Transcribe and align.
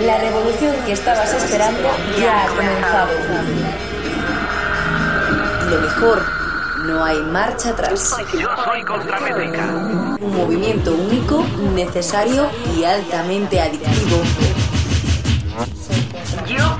La 0.00 0.16
revolución 0.18 0.76
que 0.86 0.92
estabas 0.92 1.34
esperando 1.34 1.88
ya 2.18 2.44
ha 2.44 2.46
comenzado. 2.46 3.10
Lo 5.70 5.80
mejor, 5.80 6.22
no 6.86 7.04
hay 7.04 7.20
marcha 7.22 7.70
atrás. 7.70 8.16
Yo 8.32 8.48
soy 8.64 8.82
Contramétrica. 8.84 9.64
Un 10.20 10.36
movimiento 10.36 10.94
único, 10.94 11.44
necesario 11.74 12.48
y 12.76 12.84
altamente 12.84 13.60
adictivo. 13.60 14.22
Yo 16.46 16.78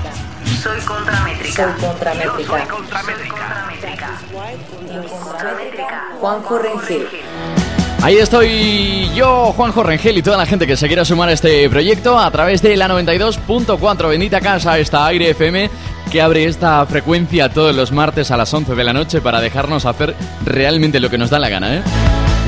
soy 0.63 0.79
Contramétrica. 0.81 1.73
Soy 1.73 1.87
Contramétrica. 1.87 2.37
Yo 2.37 2.57
soy 2.57 2.67
Contramétrica. 2.67 3.68
Juanjo 6.19 6.57
Rengel. 6.57 7.07
Ahí 8.01 8.17
estoy 8.17 9.09
yo, 9.13 9.51
Juanjo 9.53 9.83
Rengel 9.83 10.17
y 10.17 10.21
toda 10.21 10.37
la 10.37 10.45
gente 10.45 10.65
que 10.65 10.77
se 10.77 10.87
quiera 10.87 11.03
sumar 11.03 11.29
a 11.29 11.33
este 11.33 11.69
proyecto 11.69 12.17
a 12.17 12.31
través 12.31 12.61
de 12.61 12.77
la 12.77 12.87
92.4 12.87 14.09
Bendita 14.09 14.39
Casa, 14.39 14.79
esta 14.79 15.05
Aire 15.05 15.31
FM, 15.31 15.69
que 16.09 16.21
abre 16.21 16.45
esta 16.45 16.85
frecuencia 16.85 17.49
todos 17.49 17.75
los 17.75 17.91
martes 17.91 18.31
a 18.31 18.37
las 18.37 18.53
11 18.53 18.73
de 18.73 18.83
la 18.85 18.93
noche 18.93 19.19
para 19.19 19.41
dejarnos 19.41 19.85
hacer 19.85 20.15
realmente 20.45 21.01
lo 21.01 21.09
que 21.09 21.17
nos 21.17 21.29
da 21.29 21.39
la 21.39 21.49
gana, 21.49 21.75
¿eh? 21.75 21.81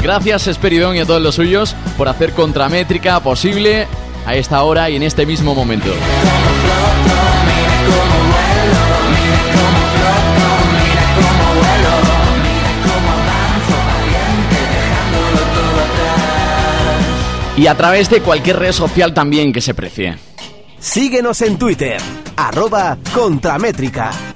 Gracias, 0.01 0.47
Esperidón 0.47 0.95
y 0.95 0.99
a 0.99 1.05
todos 1.05 1.21
los 1.21 1.35
suyos 1.35 1.75
por 1.97 2.07
hacer 2.07 2.31
contramétrica 2.31 3.19
posible 3.19 3.87
a 4.25 4.35
esta 4.35 4.63
hora 4.63 4.89
y 4.89 4.95
en 4.95 5.03
este 5.03 5.25
mismo 5.25 5.53
momento. 5.53 5.91
Y 17.61 17.67
a 17.67 17.77
través 17.77 18.09
de 18.09 18.21
cualquier 18.21 18.57
red 18.57 18.71
social 18.71 19.13
también 19.13 19.53
que 19.53 19.61
se 19.61 19.75
precie. 19.75 20.17
Síguenos 20.79 21.43
en 21.43 21.59
Twitter, 21.59 22.01
arroba 22.35 22.97
Contramétrica. 23.13 24.30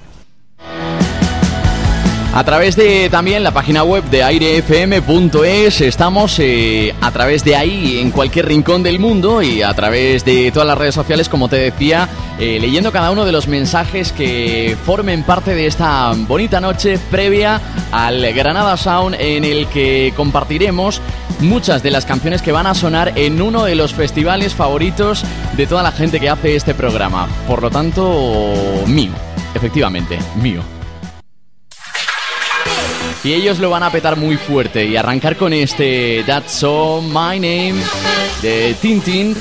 A 2.36 2.44
través 2.44 2.75
de 2.75 3.09
también 3.09 3.44
la 3.44 3.52
página 3.52 3.86
web 3.86 4.03
de 4.09 4.22
airefm.es 4.22 5.80
estamos 5.80 6.38
eh, 6.39 6.94
a 7.00 7.09
través 7.11 7.45
de 7.45 7.55
ahí 7.55 8.00
en 8.00 8.11
cualquier 8.11 8.47
rincón 8.47 8.83
del 8.83 9.00
mundo 9.00 9.42
y 9.42 9.61
a 9.61 9.73
través 9.73 10.25
de 10.25 10.52
todas 10.52 10.67
las 10.67 10.77
redes 10.77 10.95
sociales, 10.95 11.30
como 11.30 11.47
te 11.47 11.55
decía, 11.55 12.09
eh, 12.38 12.58
leyendo 12.59 12.92
cada 12.92 13.11
uno 13.11 13.23
de 13.23 13.31
los 13.31 13.47
mensajes 13.47 14.11
que 14.11 14.75
formen 14.86 15.23
parte 15.23 15.55
de 15.55 15.66
esta 15.66 16.11
bonita 16.14 16.59
noche 16.59 17.00
previa 17.09 17.61
al 17.94 18.33
Granada 18.33 18.75
Sound 18.75 19.16
en 19.17 19.45
el 19.45 19.67
que 19.67 20.11
compartiremos 20.17 20.99
muchas 21.39 21.83
de 21.83 21.92
las 21.92 22.03
canciones 22.03 22.42
que 22.42 22.52
van 22.52 22.67
a 22.67 22.75
sonar 22.75 23.14
en 23.16 23.42
uno 23.42 23.64
de 23.64 23.75
los 23.75 23.94
festivales 23.94 24.53
favoritos 24.53 25.23
de 25.55 25.67
toda 25.67 25.83
la 25.83 25.94
gente 25.94 26.20
que 26.20 26.27
hace 26.27 26.58
este 26.58 26.73
programa. 26.73 27.30
Por 27.47 27.61
lo 27.61 27.72
tanto, 27.72 28.52
mío, 28.88 29.14
efectivamente, 29.53 30.20
mío. 30.36 30.74
Y 33.25 33.33
ellos 33.33 33.57
lo 33.57 33.71
van 33.71 33.81
a 33.81 33.91
petar 33.91 34.17
muy 34.17 34.37
fuerte 34.37 34.85
y 34.85 34.95
arrancar 34.95 35.35
con 35.35 35.51
este 35.51 36.23
That's 36.27 36.63
All 36.63 37.01
My 37.01 37.39
Name 37.39 37.81
de 38.43 38.75
Tintin 38.79 39.35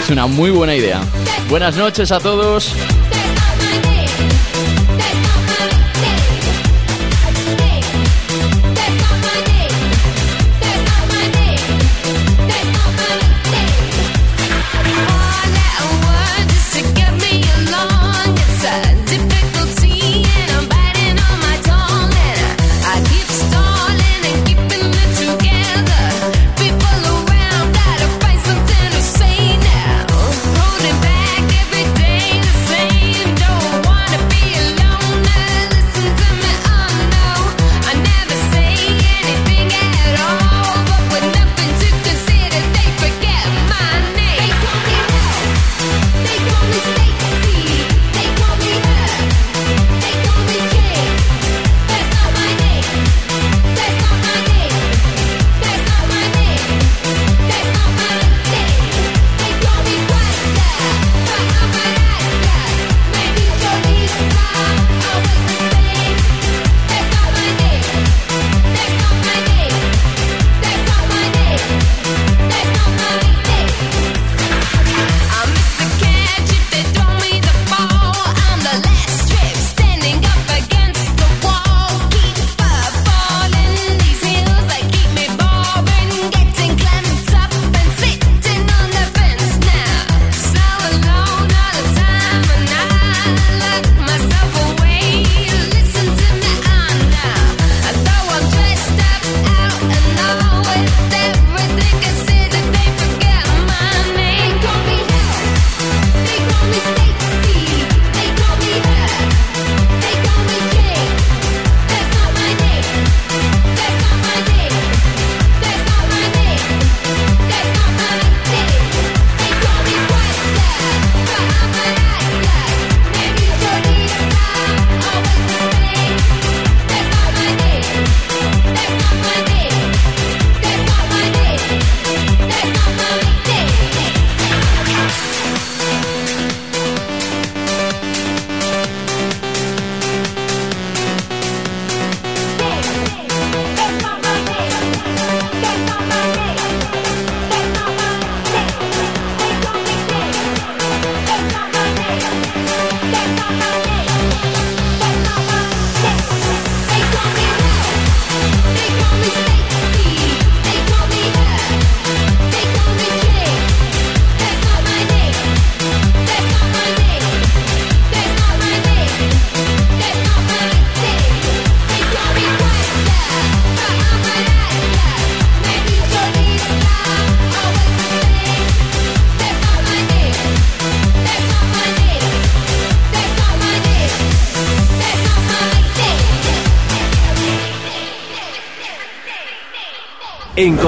es 0.00 0.08
una 0.08 0.28
muy 0.28 0.50
buena 0.52 0.76
idea. 0.76 1.00
Buenas 1.50 1.76
noches 1.76 2.12
a 2.12 2.20
todos. 2.20 2.72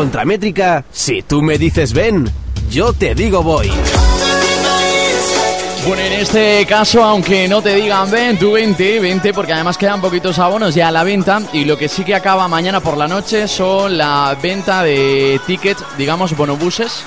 Contramétrica, 0.00 0.86
si 0.90 1.20
tú 1.20 1.42
me 1.42 1.58
dices 1.58 1.92
ven, 1.92 2.26
yo 2.70 2.94
te 2.94 3.14
digo 3.14 3.42
voy. 3.42 3.70
Bueno, 5.86 6.02
en 6.02 6.12
este 6.14 6.64
caso, 6.64 7.04
aunque 7.04 7.46
no 7.46 7.60
te 7.60 7.74
digan 7.74 8.10
ven, 8.10 8.38
tú 8.38 8.52
vente, 8.52 8.98
vente, 8.98 9.34
porque 9.34 9.52
además 9.52 9.76
quedan 9.76 10.00
poquitos 10.00 10.38
abonos 10.38 10.74
ya 10.74 10.88
a 10.88 10.90
la 10.90 11.04
venta. 11.04 11.42
Y 11.52 11.66
lo 11.66 11.76
que 11.76 11.90
sí 11.90 12.02
que 12.02 12.14
acaba 12.14 12.48
mañana 12.48 12.80
por 12.80 12.96
la 12.96 13.08
noche 13.08 13.46
son 13.46 13.98
la 13.98 14.34
venta 14.42 14.82
de 14.82 15.38
tickets, 15.46 15.84
digamos, 15.98 16.34
bonobuses. 16.34 17.04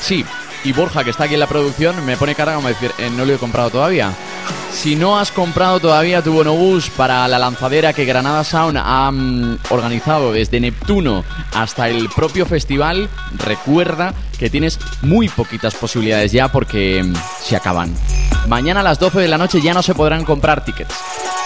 Sí, 0.00 0.24
y 0.64 0.72
Borja, 0.72 1.04
que 1.04 1.10
está 1.10 1.24
aquí 1.24 1.34
en 1.34 1.40
la 1.40 1.46
producción, 1.46 2.04
me 2.04 2.16
pone 2.16 2.34
cara 2.34 2.56
como 2.56 2.66
decir, 2.66 2.90
eh, 2.98 3.08
no 3.08 3.24
lo 3.24 3.34
he 3.34 3.38
comprado 3.38 3.70
todavía. 3.70 4.12
Si 4.76 4.94
no 4.94 5.18
has 5.18 5.32
comprado 5.32 5.80
todavía 5.80 6.22
tu 6.22 6.34
bonobús 6.34 6.90
para 6.90 7.26
la 7.28 7.38
lanzadera 7.38 7.94
que 7.94 8.04
Granada 8.04 8.44
Sound 8.44 8.76
ha 8.78 9.10
mm, 9.10 9.60
organizado 9.70 10.32
desde 10.32 10.60
Neptuno 10.60 11.24
hasta 11.54 11.88
el 11.88 12.10
propio 12.10 12.44
festival, 12.44 13.08
recuerda 13.38 14.12
que 14.38 14.50
tienes 14.50 14.78
muy 15.00 15.30
poquitas 15.30 15.74
posibilidades 15.74 16.30
ya 16.30 16.52
porque 16.52 17.02
mm, 17.02 17.14
se 17.40 17.56
acaban. 17.56 17.94
Mañana 18.48 18.80
a 18.80 18.82
las 18.82 19.00
12 19.00 19.18
de 19.18 19.28
la 19.28 19.38
noche 19.38 19.62
ya 19.62 19.72
no 19.72 19.82
se 19.82 19.94
podrán 19.94 20.24
comprar 20.24 20.62
tickets. 20.62 20.94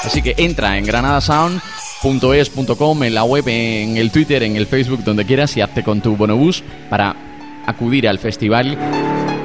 Así 0.05 0.23
que 0.23 0.35
entra 0.37 0.77
en 0.77 0.85
granadasound.es.com, 0.85 3.05
en 3.05 3.15
la 3.15 3.23
web, 3.23 3.47
en 3.47 3.97
el 3.97 4.11
Twitter, 4.11 4.43
en 4.43 4.57
el 4.57 4.67
Facebook, 4.67 5.05
donde 5.05 5.25
quieras 5.25 5.57
y 5.57 5.61
hazte 5.61 5.85
con 5.85 6.01
tu 6.01 6.17
bonobús 6.17 6.65
para 6.91 7.15
acudir 7.65 8.09
al 8.09 8.19
festival 8.19 8.77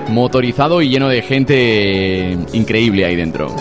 motorizado 0.10 0.82
y 0.82 0.90
lleno 0.90 1.08
de 1.08 1.22
gente 1.22 2.36
increíble 2.54 3.06
ahí 3.06 3.16
dentro. 3.16 3.56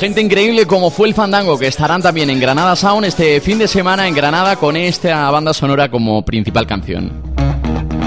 Gente 0.00 0.22
increíble 0.22 0.64
como 0.64 0.90
fue 0.90 1.08
el 1.08 1.14
Fandango, 1.14 1.58
que 1.58 1.66
estarán 1.66 2.00
también 2.00 2.30
en 2.30 2.40
Granada 2.40 2.74
Sound 2.74 3.04
este 3.04 3.38
fin 3.42 3.58
de 3.58 3.68
semana 3.68 4.08
en 4.08 4.14
Granada 4.14 4.56
con 4.56 4.74
esta 4.74 5.30
banda 5.30 5.52
sonora 5.52 5.90
como 5.90 6.24
principal 6.24 6.66
canción. 6.66 7.12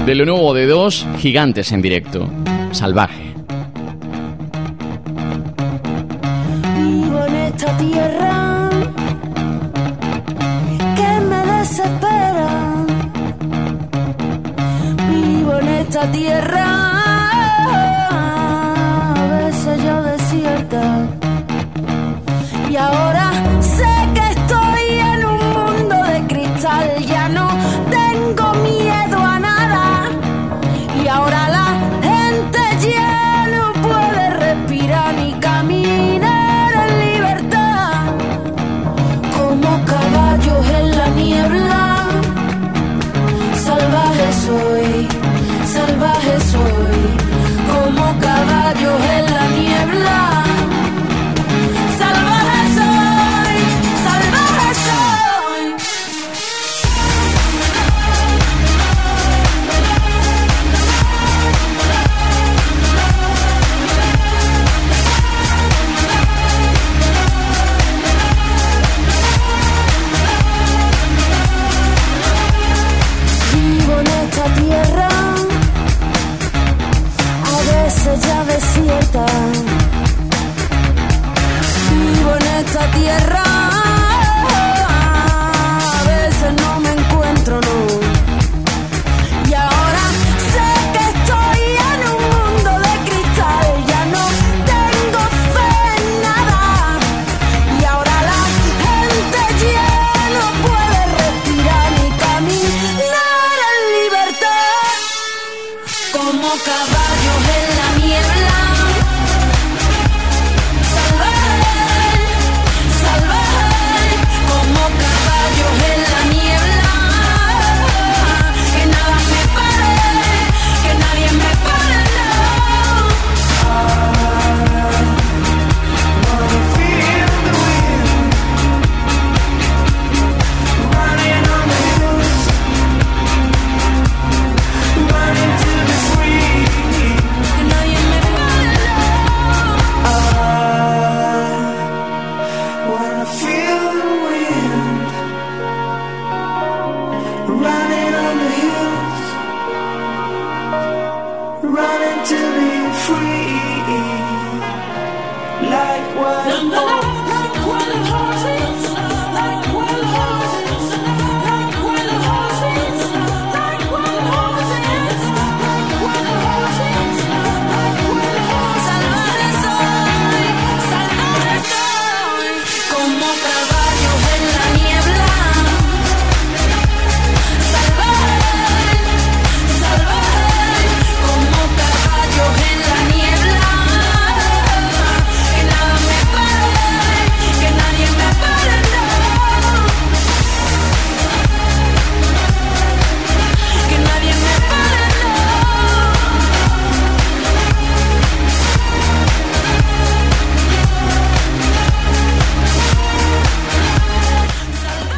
De 0.04 0.16
lo 0.16 0.24
nuevo 0.24 0.52
de 0.54 0.66
dos 0.66 1.06
gigantes 1.18 1.70
en 1.70 1.82
directo. 1.82 2.28
Salvaje. 2.72 3.32
Vivo 6.76 7.26
en 7.26 7.34
esta 7.36 7.76
tierra 7.76 8.70
que 10.96 11.20
me 11.20 11.58
desespera. 11.58 12.86
Vivo 15.12 15.58
en 15.60 15.68
esta 15.68 16.10
tierra 16.10 16.83
Y 22.74 22.76
ahora 22.76 23.23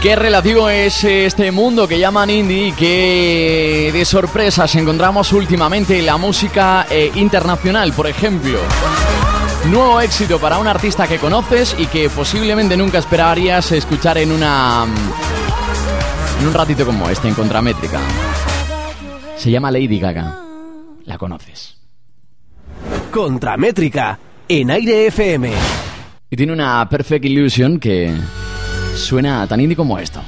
Qué 0.06 0.14
relativo 0.14 0.70
es 0.70 1.02
este 1.02 1.50
mundo 1.50 1.88
que 1.88 1.98
llaman 1.98 2.30
indie 2.30 2.68
y 2.68 2.72
qué 2.74 3.90
de 3.92 4.04
sorpresas 4.04 4.72
encontramos 4.76 5.32
últimamente 5.32 5.98
en 5.98 6.06
la 6.06 6.16
música 6.16 6.86
eh, 6.88 7.10
internacional, 7.16 7.92
por 7.92 8.06
ejemplo. 8.06 8.56
Nuevo 9.68 10.00
éxito 10.00 10.38
para 10.38 10.58
un 10.58 10.68
artista 10.68 11.08
que 11.08 11.18
conoces 11.18 11.74
y 11.76 11.86
que 11.86 12.08
posiblemente 12.08 12.76
nunca 12.76 12.98
esperarías 12.98 13.72
escuchar 13.72 14.18
en 14.18 14.30
una 14.30 14.86
mm, 14.86 16.40
en 16.40 16.46
un 16.46 16.54
ratito 16.54 16.86
como 16.86 17.10
este 17.10 17.26
en 17.26 17.34
Contramétrica. 17.34 17.98
Se 19.34 19.50
llama 19.50 19.72
Lady 19.72 19.98
Gaga. 19.98 20.38
La 21.02 21.18
conoces. 21.18 21.78
Contramétrica 23.10 24.20
en 24.46 24.70
Aire 24.70 25.08
FM. 25.08 25.50
Y 26.30 26.36
tiene 26.36 26.52
una 26.52 26.88
Perfect 26.88 27.24
Illusion 27.24 27.80
que 27.80 28.14
suena 28.96 29.46
tan 29.46 29.60
indie 29.60 29.76
como 29.76 29.98
esto. 29.98 30.20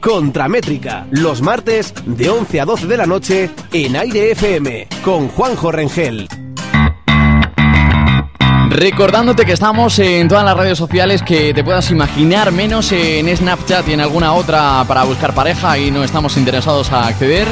Contramétrica, 0.00 1.06
los 1.10 1.42
martes 1.42 1.92
de 2.06 2.30
11 2.30 2.60
a 2.60 2.64
12 2.64 2.86
de 2.86 2.96
la 2.96 3.04
noche 3.04 3.50
en 3.70 3.96
Aire 3.96 4.30
FM 4.32 4.88
con 5.04 5.28
Juanjo 5.28 5.70
Rengel. 5.70 6.26
Recordándote 8.70 9.44
que 9.44 9.52
estamos 9.52 9.98
en 9.98 10.28
todas 10.28 10.44
las 10.44 10.56
redes 10.56 10.78
sociales 10.78 11.22
que 11.22 11.52
te 11.52 11.62
puedas 11.62 11.90
imaginar, 11.90 12.50
menos 12.50 12.92
en 12.92 13.36
Snapchat 13.36 13.88
y 13.88 13.92
en 13.92 14.00
alguna 14.00 14.32
otra 14.32 14.84
para 14.88 15.04
buscar 15.04 15.34
pareja 15.34 15.76
y 15.76 15.90
no 15.90 16.02
estamos 16.02 16.36
interesados 16.38 16.90
a 16.92 17.06
acceder. 17.06 17.46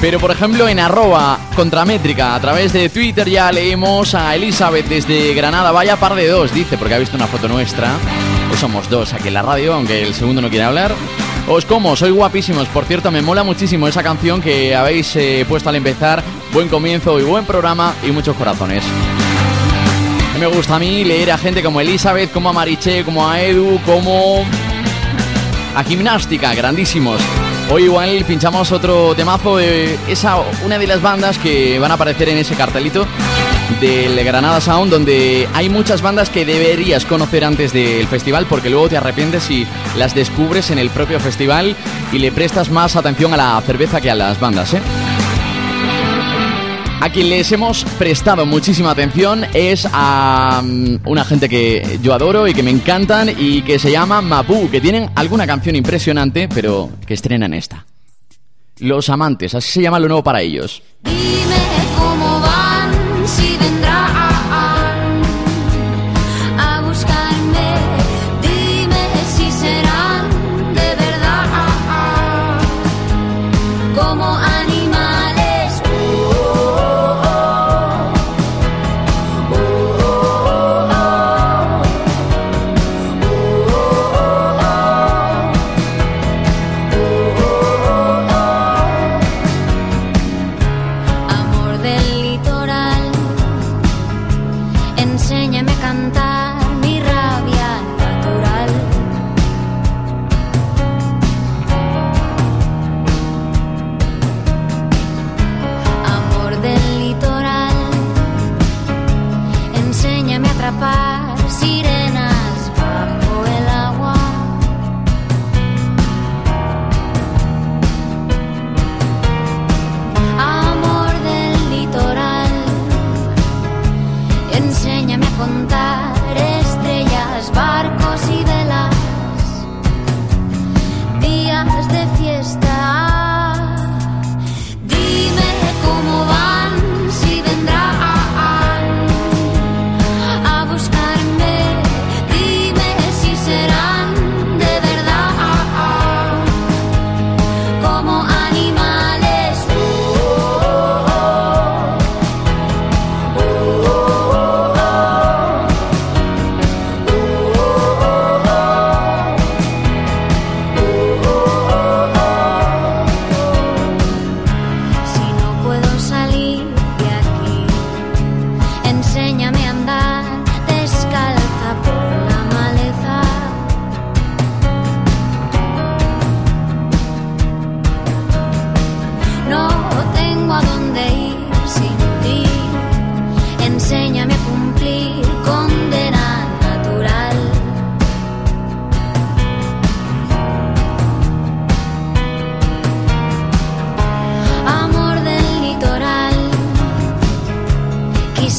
Pero 0.00 0.20
por 0.20 0.30
ejemplo 0.30 0.68
en 0.68 0.78
arroba 0.78 1.38
contramétrica 1.56 2.36
a 2.36 2.40
través 2.40 2.72
de 2.72 2.88
Twitter 2.90 3.28
ya 3.28 3.50
leemos 3.50 4.14
a 4.14 4.36
Elizabeth 4.36 4.86
desde 4.86 5.34
Granada, 5.34 5.72
vaya 5.72 5.96
par 5.96 6.14
de 6.14 6.28
dos, 6.28 6.54
dice, 6.54 6.78
porque 6.78 6.94
ha 6.94 6.98
visto 6.98 7.16
una 7.16 7.26
foto 7.26 7.48
nuestra. 7.48 7.90
Pues 8.48 8.60
somos 8.60 8.88
dos 8.88 9.12
aquí 9.12 9.28
en 9.28 9.34
la 9.34 9.42
radio, 9.42 9.74
aunque 9.74 10.02
el 10.02 10.14
segundo 10.14 10.40
no 10.40 10.48
quiere 10.48 10.64
hablar. 10.64 10.94
Os 11.48 11.64
como, 11.64 11.96
sois 11.96 12.12
guapísimos. 12.12 12.68
Por 12.68 12.84
cierto, 12.84 13.10
me 13.10 13.22
mola 13.22 13.42
muchísimo 13.42 13.88
esa 13.88 14.02
canción 14.02 14.40
que 14.40 14.74
habéis 14.74 15.14
eh, 15.16 15.44
puesto 15.48 15.68
al 15.68 15.76
empezar. 15.76 16.22
Buen 16.52 16.68
comienzo 16.68 17.18
y 17.18 17.24
buen 17.24 17.44
programa 17.44 17.94
y 18.06 18.10
muchos 18.10 18.36
corazones. 18.36 18.84
Me 20.38 20.46
gusta 20.46 20.76
a 20.76 20.78
mí 20.78 21.04
leer 21.04 21.32
a 21.32 21.38
gente 21.38 21.62
como 21.62 21.80
Elizabeth, 21.80 22.32
como 22.32 22.48
a 22.48 22.52
Mariché, 22.52 23.04
como 23.04 23.28
a 23.28 23.42
Edu, 23.42 23.78
como 23.84 24.44
a 25.74 25.84
Gimnástica, 25.84 26.54
grandísimos. 26.54 27.20
Hoy 27.70 27.84
igual 27.84 28.24
pinchamos 28.26 28.72
otro 28.72 29.14
temazo 29.14 29.58
de 29.58 29.98
esa, 30.08 30.38
una 30.64 30.78
de 30.78 30.86
las 30.86 31.02
bandas 31.02 31.38
que 31.38 31.78
van 31.78 31.90
a 31.90 31.94
aparecer 31.94 32.30
en 32.30 32.38
ese 32.38 32.54
cartelito 32.54 33.06
del 33.80 34.22
Granada 34.24 34.60
Sound, 34.60 34.90
donde 34.90 35.48
hay 35.54 35.68
muchas 35.68 36.02
bandas 36.02 36.30
que 36.30 36.44
deberías 36.44 37.04
conocer 37.04 37.44
antes 37.44 37.72
del 37.72 38.06
festival, 38.06 38.46
porque 38.46 38.70
luego 38.70 38.88
te 38.88 38.96
arrepientes 38.96 39.44
si 39.44 39.66
las 39.96 40.14
descubres 40.14 40.70
en 40.70 40.78
el 40.78 40.90
propio 40.90 41.20
festival 41.20 41.76
y 42.12 42.18
le 42.18 42.32
prestas 42.32 42.70
más 42.70 42.96
atención 42.96 43.32
a 43.34 43.36
la 43.36 43.60
cerveza 43.64 44.00
que 44.00 44.10
a 44.10 44.14
las 44.14 44.40
bandas, 44.40 44.74
¿eh? 44.74 44.80
A 47.02 47.08
quien 47.08 47.30
les 47.30 47.50
hemos 47.50 47.84
prestado 47.98 48.44
muchísima 48.44 48.90
atención 48.90 49.46
es 49.54 49.88
a 49.90 50.60
mm, 50.62 50.96
una 51.06 51.24
gente 51.24 51.48
que 51.48 51.98
yo 52.02 52.12
adoro 52.12 52.46
y 52.46 52.52
que 52.52 52.62
me 52.62 52.70
encantan 52.70 53.30
y 53.38 53.62
que 53.62 53.78
se 53.78 53.90
llama 53.90 54.20
Mapu, 54.20 54.70
que 54.70 54.82
tienen 54.82 55.10
alguna 55.14 55.46
canción 55.46 55.76
impresionante, 55.76 56.46
pero 56.46 56.90
que 57.06 57.14
estrenan 57.14 57.54
esta. 57.54 57.86
Los 58.80 59.08
amantes, 59.08 59.54
así 59.54 59.72
se 59.72 59.82
llama 59.82 59.98
lo 59.98 60.08
nuevo 60.08 60.22
para 60.22 60.42
ellos. 60.42 60.82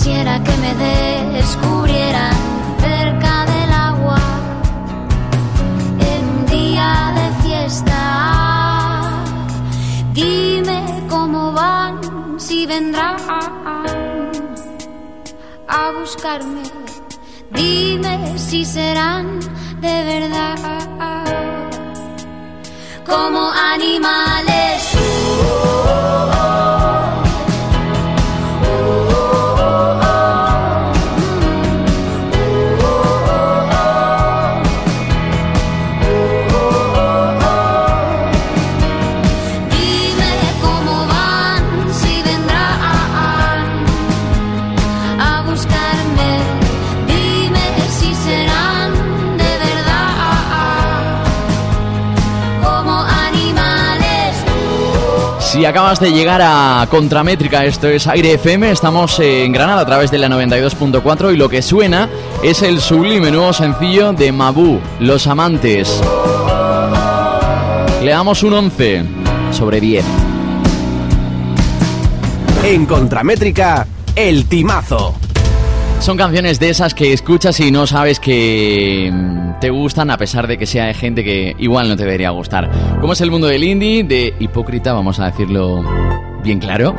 Quisiera 0.01 0.41
que 0.43 0.57
me 0.57 0.73
descubrieran 1.37 2.33
cerca 2.79 3.45
del 3.45 3.71
agua 3.71 4.19
en 5.99 6.21
un 6.37 6.45
día 6.47 7.13
de 7.17 7.27
fiesta. 7.43 8.01
Dime 10.11 11.05
cómo 11.07 11.51
van, 11.51 11.99
si 12.39 12.65
vendrán 12.65 13.15
a 15.67 15.91
buscarme. 15.99 16.63
Dime 17.51 18.39
si 18.39 18.65
serán 18.65 19.39
de 19.81 20.03
verdad 20.03 20.57
como 23.05 23.51
animales. 23.51 24.80
Acabas 55.71 56.01
de 56.01 56.11
llegar 56.11 56.41
a 56.43 56.85
Contramétrica, 56.89 57.63
esto 57.63 57.87
es 57.87 58.05
Aire 58.05 58.33
FM, 58.33 58.71
estamos 58.71 59.17
en 59.21 59.53
Granada 59.53 59.83
a 59.83 59.85
través 59.85 60.11
de 60.11 60.17
la 60.17 60.27
92.4 60.27 61.33
y 61.33 61.37
lo 61.37 61.47
que 61.47 61.61
suena 61.61 62.09
es 62.43 62.61
el 62.61 62.81
sublime 62.81 63.31
nuevo 63.31 63.53
sencillo 63.53 64.11
de 64.11 64.33
Mabu, 64.33 64.81
Los 64.99 65.27
Amantes. 65.27 66.01
Le 68.03 68.11
damos 68.11 68.43
un 68.43 68.53
11 68.53 69.05
sobre 69.51 69.79
10. 69.79 70.03
En 72.65 72.85
Contramétrica, 72.85 73.87
el 74.13 74.47
timazo. 74.47 75.15
Son 76.01 76.17
canciones 76.17 76.59
de 76.59 76.69
esas 76.69 76.93
que 76.93 77.13
escuchas 77.13 77.57
y 77.61 77.71
no 77.71 77.87
sabes 77.87 78.19
que 78.19 79.09
te 79.61 79.69
gustan 79.69 80.09
a 80.09 80.17
pesar 80.17 80.47
de 80.47 80.57
que 80.57 80.65
sea 80.65 80.91
gente 80.95 81.23
que 81.23 81.55
igual 81.59 81.87
no 81.87 81.95
te 81.95 82.03
debería 82.03 82.31
gustar. 82.31 82.69
¿Cómo 82.99 83.13
es 83.13 83.21
el 83.21 83.29
mundo 83.29 83.45
del 83.47 83.63
indie? 83.63 84.03
De 84.03 84.33
hipócrita, 84.39 84.91
vamos 84.91 85.19
a 85.19 85.25
decirlo 85.25 85.85
bien 86.43 86.59
claro. 86.59 86.95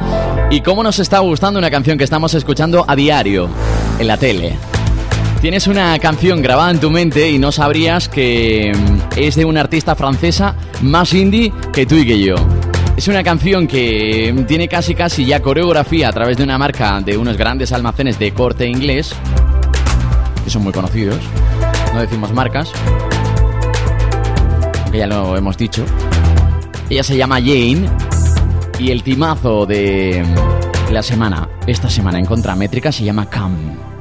¿Y 0.49 0.61
cómo 0.61 0.85
nos 0.85 1.01
está 1.01 1.19
gustando 1.19 1.59
una 1.59 1.71
canción 1.73 1.99
que 1.99 2.05
estamos 2.05 2.33
escuchando 2.35 2.85
a 2.87 2.95
diario 2.95 3.49
en 3.99 4.07
la 4.07 4.17
tele? 4.17 4.55
Tienes 5.41 5.67
una 5.67 5.99
canción 5.99 6.41
grabada 6.41 6.71
en 6.71 6.79
tu 6.79 6.89
mente 6.89 7.29
y 7.33 7.41
no 7.41 7.51
sabrías 7.51 8.09
que 8.09 8.73
mm, 8.73 9.19
es 9.19 9.35
de 9.35 9.45
una 9.45 9.63
artista 9.63 9.97
francesa 9.97 10.55
más 10.83 11.13
indie 11.15 11.53
que 11.73 11.85
tú 11.85 11.97
y 11.97 12.07
que 12.07 12.21
yo. 12.21 12.37
Es 12.97 13.09
una 13.09 13.25
canción 13.25 13.67
que 13.67 14.33
mm, 14.33 14.45
tiene 14.45 14.69
casi 14.69 14.95
casi 14.95 15.25
ya 15.25 15.43
coreografía 15.43 16.09
a 16.09 16.13
través 16.13 16.37
de 16.37 16.45
una 16.45 16.59
marca 16.59 17.01
de 17.01 17.17
unos 17.17 17.37
grandes 17.37 17.73
almacenes 17.73 18.21
de 18.21 18.31
corte 18.33 18.69
inglés, 18.69 19.17
que 20.45 20.51
son 20.51 20.63
muy 20.63 20.73
conocidos, 20.73 21.19
no 21.93 22.01
decimos 22.01 22.33
marcas, 22.33 22.73
aunque 24.83 24.99
ya 24.99 25.07
lo 25.07 25.37
hemos 25.37 25.57
dicho. 25.57 25.85
Ella 26.89 27.03
se 27.03 27.17
llama 27.17 27.37
Jane 27.37 27.89
y 28.79 28.91
el 28.91 29.03
timazo 29.03 29.67
de 29.67 30.25
la 30.91 31.03
semana, 31.03 31.49
esta 31.67 31.89
semana 31.89 32.19
en 32.19 32.27
Contramétrica, 32.27 32.93
se 32.93 33.05
llama 33.05 33.27
Come. 33.27 33.92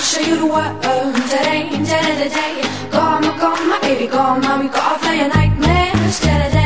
show 0.00 0.20
you 0.20 0.36
the 0.38 0.46
world. 0.46 0.80
Today, 1.28 1.68
today, 1.70 2.22
today 2.22 2.62
Go 2.90 3.00
on, 3.00 3.22
my, 3.22 3.36
go 3.38 3.50
my 3.68 3.78
baby, 3.80 4.06
go 4.06 4.18
mommy 4.18 4.46
my 4.46 4.62
We 4.62 4.68
got 4.68 4.92
our 4.92 4.98
fire 4.98 5.28
nightmares 5.28 6.20
Today, 6.20 6.57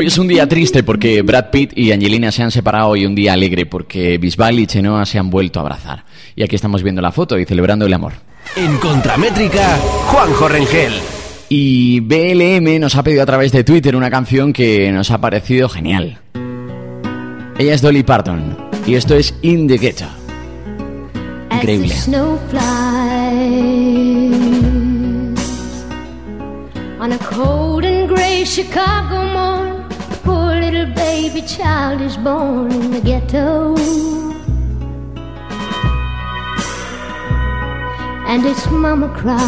Hoy 0.00 0.06
es 0.06 0.16
un 0.16 0.28
día 0.28 0.48
triste 0.48 0.82
porque 0.82 1.20
Brad 1.20 1.50
Pitt 1.50 1.76
y 1.76 1.92
Angelina 1.92 2.32
se 2.32 2.42
han 2.42 2.50
separado 2.50 2.96
y 2.96 3.04
un 3.04 3.14
día 3.14 3.34
alegre 3.34 3.66
porque 3.66 4.16
Bisbal 4.16 4.58
y 4.58 4.66
Chenoa 4.66 5.04
se 5.04 5.18
han 5.18 5.28
vuelto 5.28 5.60
a 5.60 5.62
abrazar. 5.62 6.06
Y 6.34 6.42
aquí 6.42 6.56
estamos 6.56 6.82
viendo 6.82 7.02
la 7.02 7.12
foto 7.12 7.38
y 7.38 7.44
celebrando 7.44 7.84
el 7.84 7.92
amor. 7.92 8.14
En 8.56 8.78
Contramétrica, 8.78 9.76
Juanjo 10.06 10.48
Rengel. 10.48 10.94
Y 11.50 12.00
BLM 12.00 12.80
nos 12.80 12.96
ha 12.96 13.02
pedido 13.02 13.22
a 13.22 13.26
través 13.26 13.52
de 13.52 13.62
Twitter 13.62 13.94
una 13.94 14.08
canción 14.10 14.54
que 14.54 14.90
nos 14.90 15.10
ha 15.10 15.20
parecido 15.20 15.68
genial. 15.68 16.18
Ella 17.58 17.74
es 17.74 17.82
Dolly 17.82 18.02
Parton 18.02 18.56
y 18.86 18.94
esto 18.94 19.14
es 19.14 19.34
In 19.42 19.68
the 19.68 19.76
Ghetto. 19.76 20.06
Increíble. 21.52 21.94
On 27.02 27.12
a 27.12 27.18
cold 27.18 27.84
and 27.84 28.08
gray 28.10 28.44
Chicago 28.44 29.24
morn, 29.24 29.79
little 30.80 30.94
baby 30.94 31.42
child 31.42 32.00
is 32.00 32.16
born 32.16 32.72
in 32.72 32.90
the 32.90 33.00
ghetto. 33.00 33.76
And 38.26 38.46
its 38.46 38.66
mama 38.70 39.08
cries. 39.20 39.40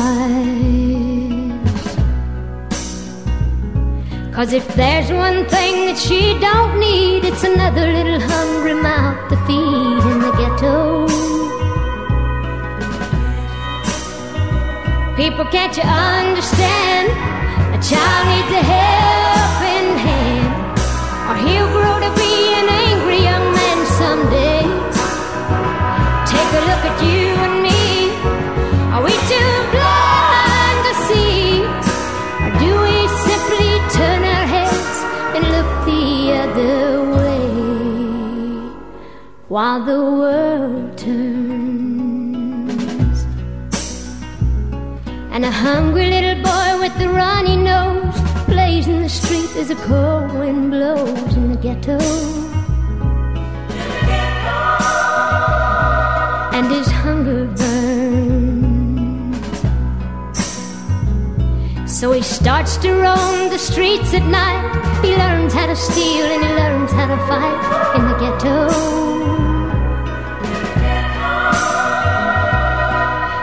Cause 4.34 4.52
if 4.52 4.66
there's 4.74 5.10
one 5.10 5.46
thing 5.46 5.86
that 5.86 5.98
she 5.98 6.38
don't 6.40 6.78
need, 6.78 7.24
it's 7.24 7.44
another 7.44 7.86
little 7.92 8.20
hungry 8.20 8.74
mouth 8.74 9.28
to 9.30 9.36
feed 9.46 10.02
in 10.12 10.18
the 10.26 10.32
ghetto. 10.40 11.06
People, 15.16 15.44
can't 15.46 15.76
you 15.76 15.84
understand? 15.84 17.08
A 17.76 17.78
child 17.88 18.24
needs 18.28 18.52
a 18.52 18.62
helping 18.72 19.71
he'll 21.46 21.70
grow 21.76 21.96
to 22.06 22.10
be 22.22 22.32
an 22.60 22.68
angry 22.86 23.20
young 23.28 23.46
man 23.58 23.78
someday. 24.00 24.62
Take 26.32 26.50
a 26.60 26.62
look 26.70 26.82
at 26.90 26.98
you 27.08 27.24
and 27.44 27.54
me. 27.66 27.82
Are 28.94 29.02
we 29.08 29.14
too 29.32 29.52
blind 29.74 30.78
to 30.88 30.94
see? 31.06 31.44
Or 32.44 32.50
do 32.64 32.70
we 32.86 32.96
simply 33.28 33.70
turn 33.98 34.20
our 34.36 34.46
heads 34.56 34.96
and 35.34 35.42
look 35.54 35.70
the 35.90 36.06
other 36.44 36.80
way 37.16 37.48
while 39.48 39.80
the 39.84 40.00
world 40.20 40.98
turns? 40.98 41.72
And 45.34 45.42
a 45.44 45.50
hungry 45.50 46.06
little 46.14 46.38
boy 46.42 46.68
with 46.82 46.94
a 47.06 47.08
runny 47.08 47.56
nose 47.56 47.91
in 48.86 49.02
the 49.02 49.08
street 49.08 49.50
as 49.56 49.70
a 49.70 49.76
cold 49.76 50.32
wind 50.32 50.70
blows 50.70 51.36
in 51.36 51.50
the 51.50 51.56
ghetto. 51.56 51.98
And 56.56 56.66
his 56.70 56.88
hunger 56.90 57.44
burns. 57.46 59.36
So 61.86 62.12
he 62.12 62.22
starts 62.22 62.76
to 62.78 62.92
roam 62.92 63.50
the 63.50 63.58
streets 63.58 64.14
at 64.14 64.24
night. 64.26 64.64
He 65.04 65.16
learns 65.16 65.52
how 65.52 65.66
to 65.66 65.76
steal 65.76 66.26
and 66.26 66.42
he 66.44 66.50
learns 66.54 66.90
how 66.92 67.06
to 67.06 67.18
fight 67.28 67.96
in 67.96 68.08
the 68.08 68.16
ghetto. 68.22 68.70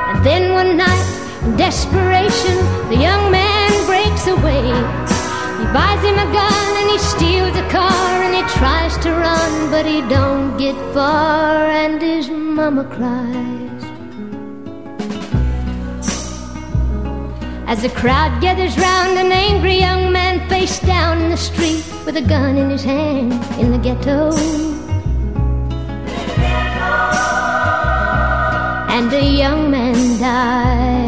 And 0.09 0.25
then 0.25 0.53
one 0.53 0.75
night, 0.75 1.05
in 1.43 1.55
desperation, 1.55 2.57
the 2.89 2.97
young 2.97 3.31
man 3.31 3.85
breaks 3.85 4.27
away 4.27 5.18
he 5.59 5.65
buys 5.73 6.01
him 6.01 6.17
a 6.17 6.29
gun 6.31 6.77
and 6.79 6.89
he 6.89 6.97
steals 6.97 7.55
a 7.57 7.67
car 7.69 8.23
and 8.23 8.33
he 8.33 8.43
tries 8.57 8.97
to 8.99 9.11
run, 9.11 9.69
but 9.69 9.85
he 9.85 9.99
don't 10.07 10.57
get 10.57 10.75
far 10.93 11.67
and 11.67 12.01
his 12.01 12.29
mama 12.29 12.85
cries. 12.85 13.83
As 17.67 17.81
the 17.81 17.89
crowd 17.89 18.41
gathers 18.41 18.77
round 18.77 19.19
an 19.19 19.33
angry 19.33 19.77
young 19.77 20.13
man 20.13 20.47
face 20.47 20.79
down 20.79 21.21
in 21.21 21.29
the 21.29 21.37
street 21.37 21.83
with 22.05 22.15
a 22.15 22.21
gun 22.21 22.57
in 22.57 22.69
his 22.69 22.83
hand 22.83 23.33
in 23.59 23.71
the 23.71 23.77
ghetto. 23.77 24.31
And 28.95 29.11
a 29.13 29.23
young 29.23 29.69
man 29.69 30.19
dies 30.19 30.98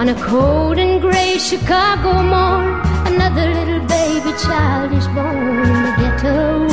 on 0.00 0.08
a 0.08 0.14
cold 0.14 0.78
and 0.78 0.98
gray 1.02 1.36
Chicago 1.36 2.22
morn. 2.22 2.80
Another 3.12 3.46
little 3.52 3.86
baby 3.86 4.32
child 4.44 4.90
is 4.94 5.06
born 5.08 5.36
in 5.36 5.82
the 5.84 5.92
ghetto. 6.00 6.66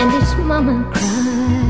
And 0.00 0.10
his 0.12 0.34
mama 0.36 0.82
cries. 0.94 1.63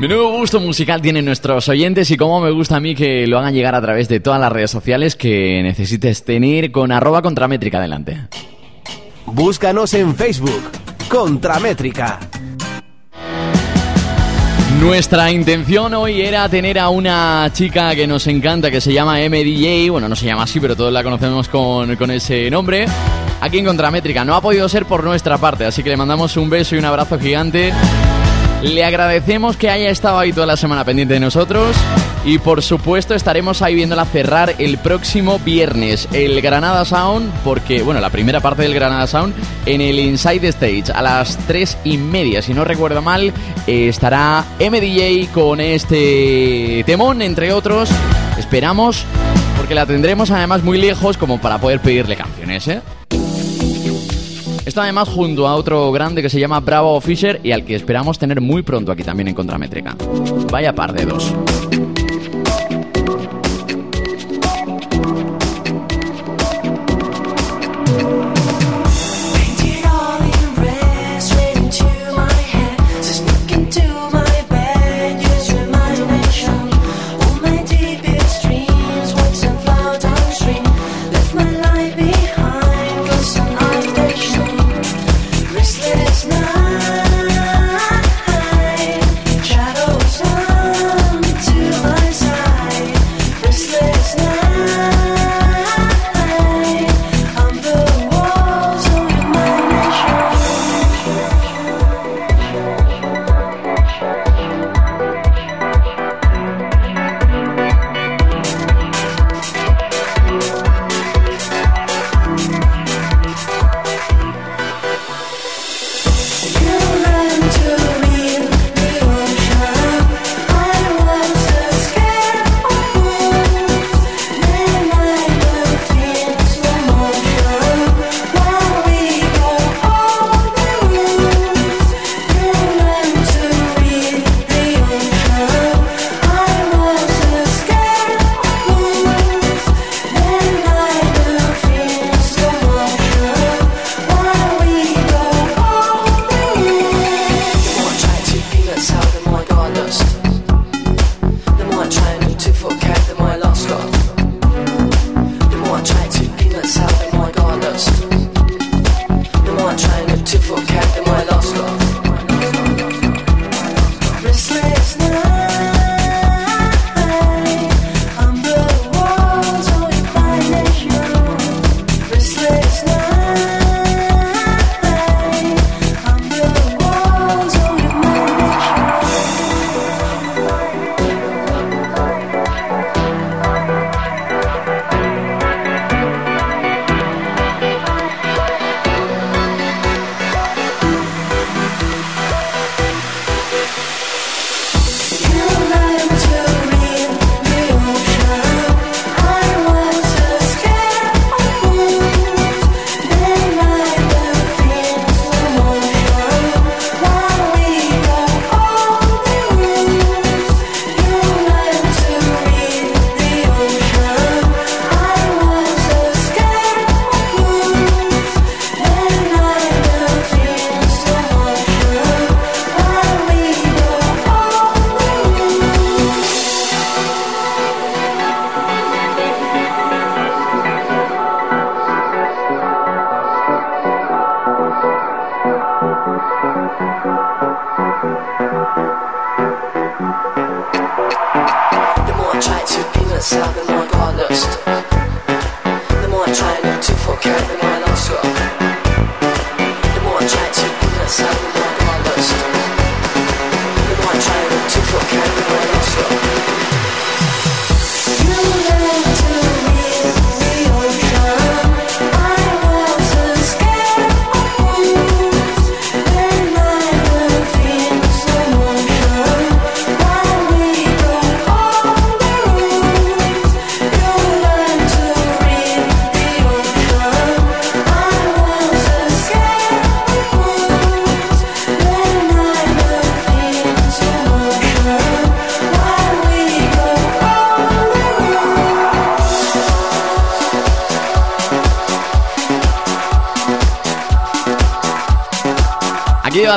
Menudo 0.00 0.30
gusto 0.30 0.60
musical 0.60 1.02
tienen 1.02 1.26
nuestros 1.26 1.68
oyentes 1.68 2.10
y 2.10 2.16
cómo 2.16 2.40
me 2.40 2.50
gusta 2.50 2.76
a 2.76 2.80
mí 2.80 2.94
que 2.94 3.26
lo 3.26 3.38
hagan 3.38 3.52
llegar 3.52 3.74
a 3.74 3.82
través 3.82 4.08
de 4.08 4.18
todas 4.18 4.40
las 4.40 4.50
redes 4.50 4.70
sociales 4.70 5.14
que 5.14 5.62
necesites 5.62 6.24
tener 6.24 6.72
con 6.72 6.90
arroba 6.90 7.20
contramétrica 7.20 7.76
adelante. 7.76 8.18
Búscanos 9.26 9.92
en 9.92 10.16
Facebook, 10.16 10.62
Contramétrica. 11.06 12.18
Nuestra 14.80 15.30
intención 15.32 15.92
hoy 15.92 16.22
era 16.22 16.48
tener 16.48 16.78
a 16.78 16.88
una 16.88 17.50
chica 17.52 17.94
que 17.94 18.06
nos 18.06 18.26
encanta, 18.26 18.70
que 18.70 18.80
se 18.80 18.94
llama 18.94 19.18
MDJ. 19.18 19.90
Bueno, 19.90 20.08
no 20.08 20.16
se 20.16 20.24
llama 20.24 20.44
así, 20.44 20.60
pero 20.60 20.74
todos 20.74 20.94
la 20.94 21.02
conocemos 21.02 21.46
con, 21.50 21.94
con 21.96 22.10
ese 22.10 22.50
nombre. 22.50 22.86
Aquí 23.42 23.58
en 23.58 23.66
Contramétrica. 23.66 24.24
No 24.24 24.34
ha 24.34 24.40
podido 24.40 24.66
ser 24.66 24.86
por 24.86 25.04
nuestra 25.04 25.36
parte, 25.36 25.66
así 25.66 25.82
que 25.82 25.90
le 25.90 25.98
mandamos 25.98 26.38
un 26.38 26.48
beso 26.48 26.74
y 26.74 26.78
un 26.78 26.86
abrazo 26.86 27.18
gigante. 27.18 27.74
Le 28.62 28.84
agradecemos 28.84 29.56
que 29.56 29.70
haya 29.70 29.88
estado 29.88 30.18
ahí 30.18 30.32
toda 30.32 30.46
la 30.46 30.56
semana 30.56 30.84
pendiente 30.84 31.14
de 31.14 31.20
nosotros. 31.20 31.74
Y 32.22 32.38
por 32.38 32.60
supuesto 32.60 33.14
estaremos 33.14 33.62
ahí 33.62 33.74
viéndola 33.74 34.04
cerrar 34.04 34.54
el 34.58 34.76
próximo 34.76 35.38
viernes 35.38 36.06
el 36.12 36.42
Granada 36.42 36.84
Sound, 36.84 37.32
porque, 37.42 37.80
bueno, 37.80 37.98
la 37.98 38.10
primera 38.10 38.40
parte 38.40 38.62
del 38.62 38.74
Granada 38.74 39.06
Sound 39.06 39.34
en 39.64 39.80
el 39.80 39.98
Inside 39.98 40.48
Stage 40.48 40.92
a 40.94 41.00
las 41.00 41.38
3 41.46 41.78
y 41.84 41.96
media, 41.96 42.42
si 42.42 42.52
no 42.52 42.66
recuerdo 42.66 43.00
mal, 43.00 43.32
estará 43.66 44.44
MDJ 44.58 45.30
con 45.32 45.60
este 45.60 46.84
temón, 46.84 47.22
entre 47.22 47.54
otros. 47.54 47.88
Esperamos, 48.38 49.06
porque 49.56 49.74
la 49.74 49.86
tendremos 49.86 50.30
además 50.30 50.62
muy 50.62 50.76
lejos 50.76 51.16
como 51.16 51.40
para 51.40 51.56
poder 51.56 51.80
pedirle 51.80 52.16
canciones, 52.16 52.68
¿eh? 52.68 52.82
Esto 54.64 54.82
además 54.82 55.08
junto 55.08 55.48
a 55.48 55.54
otro 55.54 55.90
grande 55.92 56.22
que 56.22 56.30
se 56.30 56.38
llama 56.38 56.60
Bravo 56.60 57.00
Fisher 57.00 57.40
y 57.42 57.52
al 57.52 57.64
que 57.64 57.74
esperamos 57.74 58.18
tener 58.18 58.40
muy 58.40 58.62
pronto 58.62 58.92
aquí 58.92 59.02
también 59.02 59.28
en 59.28 59.34
Contramétrica. 59.34 59.96
Vaya 60.50 60.74
par 60.74 60.92
de 60.92 61.06
dos. 61.06 61.34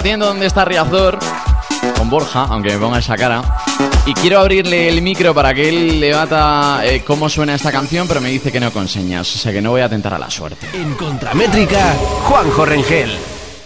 Debatiendo 0.03 0.25
dónde 0.25 0.47
está 0.47 0.65
Riazor 0.65 1.17
con 1.97 2.09
Borja, 2.09 2.43
aunque 2.49 2.73
me 2.73 2.77
ponga 2.77 2.99
esa 2.99 3.15
cara. 3.15 3.41
Y 4.05 4.13
quiero 4.13 4.41
abrirle 4.41 4.89
el 4.89 5.01
micro 5.01 5.33
para 5.33 5.53
que 5.53 5.69
él 5.69 6.01
debata 6.01 6.81
eh, 6.83 7.05
cómo 7.07 7.29
suena 7.29 7.55
esta 7.55 7.71
canción, 7.71 8.05
pero 8.05 8.19
me 8.19 8.27
dice 8.27 8.51
que 8.51 8.59
no 8.59 8.69
con 8.71 8.89
señas, 8.89 9.33
o 9.33 9.39
sea 9.39 9.53
que 9.53 9.61
no 9.61 9.69
voy 9.69 9.79
a 9.79 9.87
tentar 9.87 10.13
a 10.13 10.19
la 10.19 10.29
suerte. 10.29 10.67
En 10.73 10.93
Contramétrica, 10.95 11.93
Juanjo 12.23 12.65
Rengel. 12.65 13.11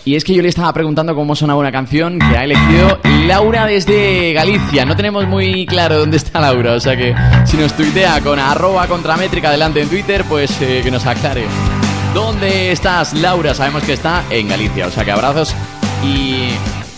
Y 0.05 0.15
es 0.15 0.23
que 0.23 0.35
yo 0.35 0.43
le 0.43 0.49
estaba 0.49 0.71
preguntando 0.73 1.15
cómo 1.15 1.35
sonaba 1.35 1.59
una 1.59 1.71
canción 1.71 2.19
que 2.19 2.37
ha 2.37 2.43
elegido 2.43 2.99
Laura 3.25 3.65
desde 3.65 4.31
Galicia. 4.33 4.85
No 4.85 4.95
tenemos 4.95 5.27
muy 5.27 5.65
claro 5.65 5.97
dónde 5.97 6.17
está 6.17 6.39
Laura, 6.39 6.73
o 6.73 6.79
sea 6.79 6.95
que 6.95 7.15
si 7.45 7.57
nos 7.57 7.73
tuitea 7.73 8.21
con 8.21 8.37
arroba 8.37 8.85
contramétrica 8.85 9.49
delante 9.49 9.81
en 9.81 9.89
Twitter, 9.89 10.23
pues 10.29 10.55
eh, 10.61 10.81
que 10.83 10.91
nos 10.91 11.03
aclare. 11.07 11.45
¿Dónde 12.13 12.71
estás, 12.71 13.15
Laura? 13.15 13.55
Sabemos 13.55 13.81
que 13.81 13.93
está 13.93 14.23
en 14.29 14.47
Galicia, 14.47 14.85
o 14.85 14.91
sea 14.91 15.03
que 15.03 15.11
abrazos 15.11 15.55
y... 16.03 16.49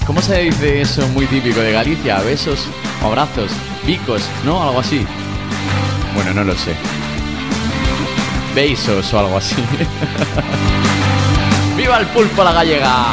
¿Cómo 0.06 0.22
se 0.24 0.42
dice 0.42 0.82
eso 0.82 1.08
muy 1.10 1.28
típico 1.28 1.60
de 1.60 1.72
Galicia? 1.72 2.20
¿Besos 2.22 2.66
abrazos? 3.04 3.52
¿Bicos? 3.86 4.24
¿No? 4.44 4.64
Algo 4.64 4.80
así. 4.80 5.06
Bueno, 6.16 6.34
no 6.34 6.44
lo 6.44 6.56
sé. 6.56 6.74
Besos 8.56 9.14
o 9.14 9.20
algo 9.20 9.38
así. 9.38 9.56
¡Viva 11.78 12.00
el 12.00 12.08
pulpo 12.08 12.42
a 12.42 12.46
la 12.46 12.54
gallega! 12.54 13.06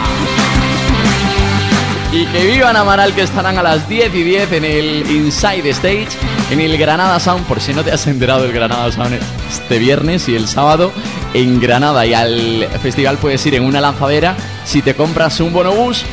Y 2.12 2.25
que 2.27 2.46
vivan 2.46 2.77
Amaral 2.77 3.14
que 3.14 3.22
estarán 3.22 3.59
a 3.59 3.62
las 3.62 3.87
10 3.88 4.14
y 4.14 4.22
10 4.22 4.53
en 4.53 4.64
el 4.64 5.11
Inside 5.11 5.68
Stage, 5.68 6.09
en 6.51 6.61
el 6.61 6.79
Granada 6.79 7.20
Sound, 7.20 7.46
por 7.46 7.61
si 7.61 7.75
no 7.75 7.85
te 7.85 7.92
has 7.92 8.07
enterado 8.07 8.46
el 8.46 8.53
Granada 8.53 8.90
Sound 8.90 9.18
este 9.51 9.79
viernes 9.79 10.27
y 10.31 10.35
el 10.35 10.49
sábado 10.49 10.92
en 11.37 11.61
Granada. 11.61 12.07
Y 12.07 12.14
al 12.14 12.66
festival 12.81 13.18
puedes 13.18 13.44
ir 13.46 13.55
en 13.55 13.64
una 13.64 13.81
lanzadera 13.81 14.37
si 14.64 14.83
te 14.83 14.94
compras 14.94 15.38
un 15.40 15.53
bonobús 15.53 16.05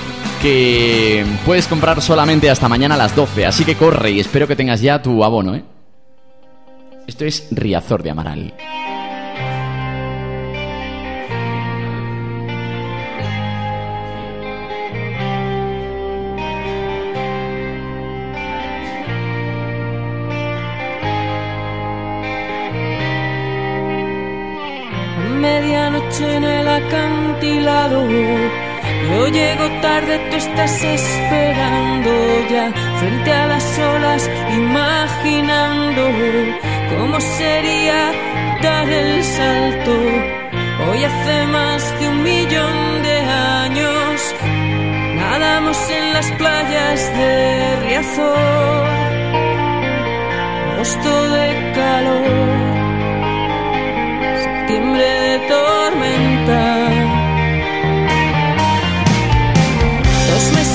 que 0.41 1.25
puedes 1.45 1.67
comprar 1.67 2.01
solamente 2.01 2.49
hasta 2.49 2.67
mañana 2.67 2.95
a 2.95 2.97
las 2.97 3.15
12. 3.15 3.45
Así 3.45 3.63
que 3.63 3.75
corre 3.75 4.11
y 4.11 4.19
espero 4.19 4.47
que 4.47 4.55
tengas 4.55 4.81
ya 4.81 5.01
tu 5.01 5.23
abono, 5.23 5.55
¿eh? 5.55 5.63
Esto 7.07 7.25
es 7.25 7.47
Riazor 7.51 8.03
de 8.03 8.09
Amaral. 8.09 8.53
En 26.19 26.43
el 26.43 26.67
acantilado. 26.67 28.07
Yo 28.07 29.27
llego 29.29 29.65
tarde, 29.81 30.19
tú 30.29 30.35
estás 30.37 30.83
esperando 30.83 32.11
ya 32.51 32.71
frente 32.99 33.31
a 33.31 33.47
las 33.47 33.79
olas, 33.79 34.29
imaginando 34.53 36.03
cómo 36.91 37.19
sería 37.19 38.11
dar 38.61 38.87
el 38.87 39.23
salto. 39.23 39.91
Hoy 40.87 41.03
hace 41.03 41.45
más 41.47 41.99
de 41.99 42.07
un 42.07 42.23
millón 42.23 43.01
de 43.01 43.17
años 43.63 44.35
nadamos 45.15 45.77
en 45.89 46.13
las 46.13 46.31
playas 46.33 47.17
de 47.17 47.75
Riazor, 47.87 48.87
agosto 50.73 51.31
de 51.31 51.71
calor 51.73 52.82
septiembre 54.73 55.03
de 55.03 55.39
tormenta. 55.47 56.61
Dos 60.31 60.51
meses 60.53 60.72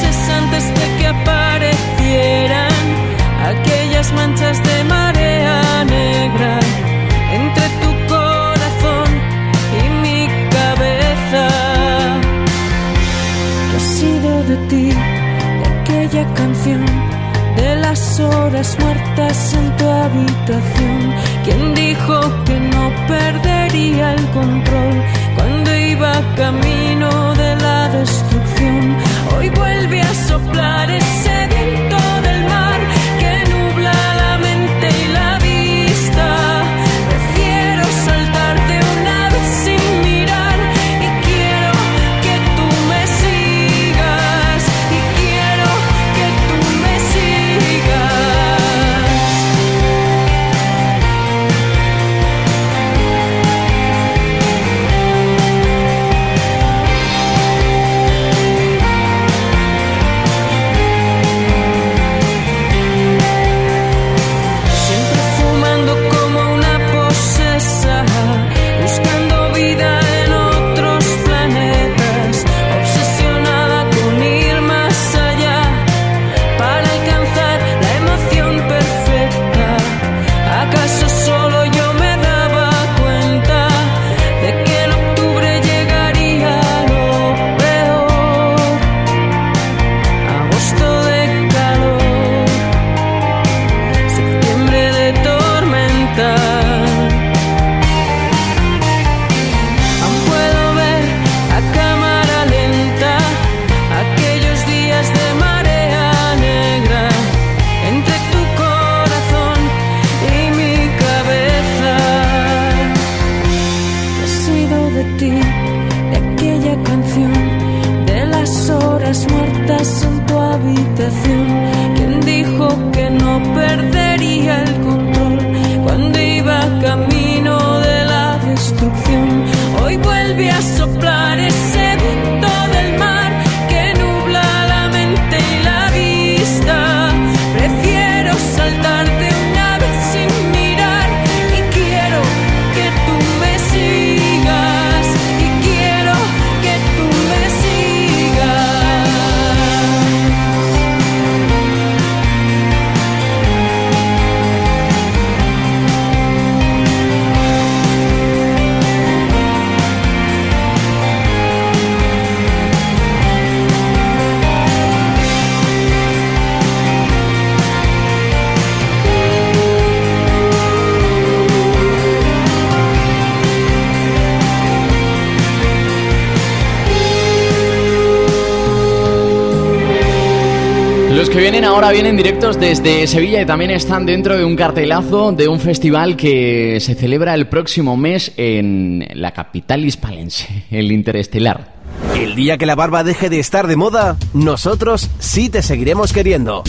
directos 182.19 182.59
desde 182.59 183.07
Sevilla 183.07 183.41
y 183.41 183.47
también 183.47 183.71
están 183.71 184.05
dentro 184.05 184.37
de 184.37 184.45
un 184.45 184.57
cartelazo 184.57 185.31
de 185.31 185.47
un 185.47 185.61
festival 185.61 186.17
que 186.17 186.79
se 186.81 186.97
celebra 186.97 187.33
el 187.33 187.47
próximo 187.47 187.97
mes 187.97 188.33
en 188.37 189.07
la 189.15 189.31
capital 189.31 189.85
hispalense, 189.85 190.65
el 190.73 190.91
Interestelar. 190.91 191.75
El 192.17 192.35
día 192.35 192.59
que 192.59 192.67
la 192.67 192.75
barba 192.75 193.05
deje 193.05 193.31
de 193.31 193.39
estar 193.39 193.69
de 193.69 193.77
moda, 193.77 194.17
nosotros 194.35 195.09
sí 195.21 195.49
te 195.49 195.63
seguiremos 195.63 196.13
queriendo. 196.13 196.65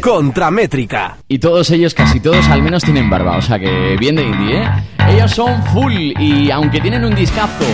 Contramétrica. 0.00 1.18
Y 1.28 1.40
todos 1.40 1.70
ellos, 1.70 1.92
casi 1.92 2.18
todos, 2.18 2.48
al 2.48 2.62
menos 2.62 2.84
tienen 2.84 3.10
barba, 3.10 3.36
o 3.36 3.42
sea 3.42 3.58
que 3.58 3.98
bien 4.00 4.16
de 4.16 4.22
indie, 4.22 4.62
¿eh? 4.62 4.68
Ellos 5.10 5.32
son 5.32 5.62
full 5.74 5.92
y 6.18 6.50
aunque 6.50 6.80
tienen 6.80 7.04
un 7.04 7.14
discazo 7.14 7.66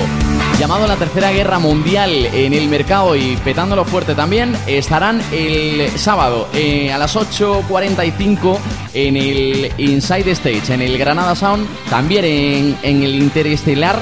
llamado 0.60 0.86
La 0.86 0.96
Tercera 0.96 1.32
Guerra 1.32 1.58
Mundial 1.58 2.26
en 2.34 2.52
el 2.52 2.68
mercado 2.68 3.16
y 3.16 3.34
petándolo 3.42 3.86
fuerte 3.86 4.14
también, 4.14 4.54
estarán 4.66 5.22
el 5.32 5.90
sábado 5.98 6.48
eh, 6.52 6.92
a 6.92 6.98
las 6.98 7.16
8.45 7.16 8.58
en 8.92 9.16
el 9.16 9.72
Inside 9.78 10.30
Stage, 10.32 10.74
en 10.74 10.82
el 10.82 10.98
Granada 10.98 11.34
Sound, 11.34 11.66
también 11.88 12.26
en, 12.26 12.76
en 12.82 13.02
el 13.02 13.14
Interestelar. 13.14 13.98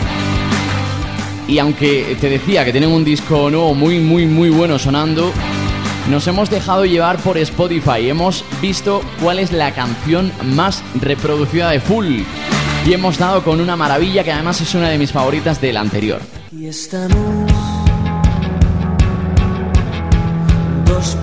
Y 1.47 1.61
aunque 1.61 2.17
te 2.21 2.29
decía 2.29 2.65
que 2.65 2.73
tienen 2.73 2.91
un 2.91 3.05
disco 3.05 3.49
nuevo 3.51 3.73
muy, 3.73 4.01
muy, 4.01 4.27
muy 4.27 4.51
bueno 4.51 4.81
sonando, 4.81 5.33
nos 6.11 6.27
hemos 6.27 6.51
dejado 6.51 6.85
llevar 6.85 7.19
por 7.19 7.39
Spotify. 7.39 8.09
Hemos 8.09 8.45
visto 8.61 9.03
cuál 9.23 9.39
es 9.39 9.53
la 9.53 9.73
canción 9.75 10.33
más 10.43 10.83
reproducida 11.01 11.71
de 11.71 11.79
Full. 11.79 12.23
Y 12.85 12.93
hemos 12.93 13.17
dado 13.17 13.45
con 13.45 13.61
una 13.61 13.77
maravilla 13.77 14.25
que 14.25 14.33
además 14.33 14.61
es 14.61 14.75
una 14.75 14.89
de 14.89 14.99
mis 14.99 15.13
favoritas 15.13 15.61
del 15.61 15.77
anterior. 15.77 16.21
Y 16.51 16.67
estamos. 16.67 17.53
Dos 20.87 21.17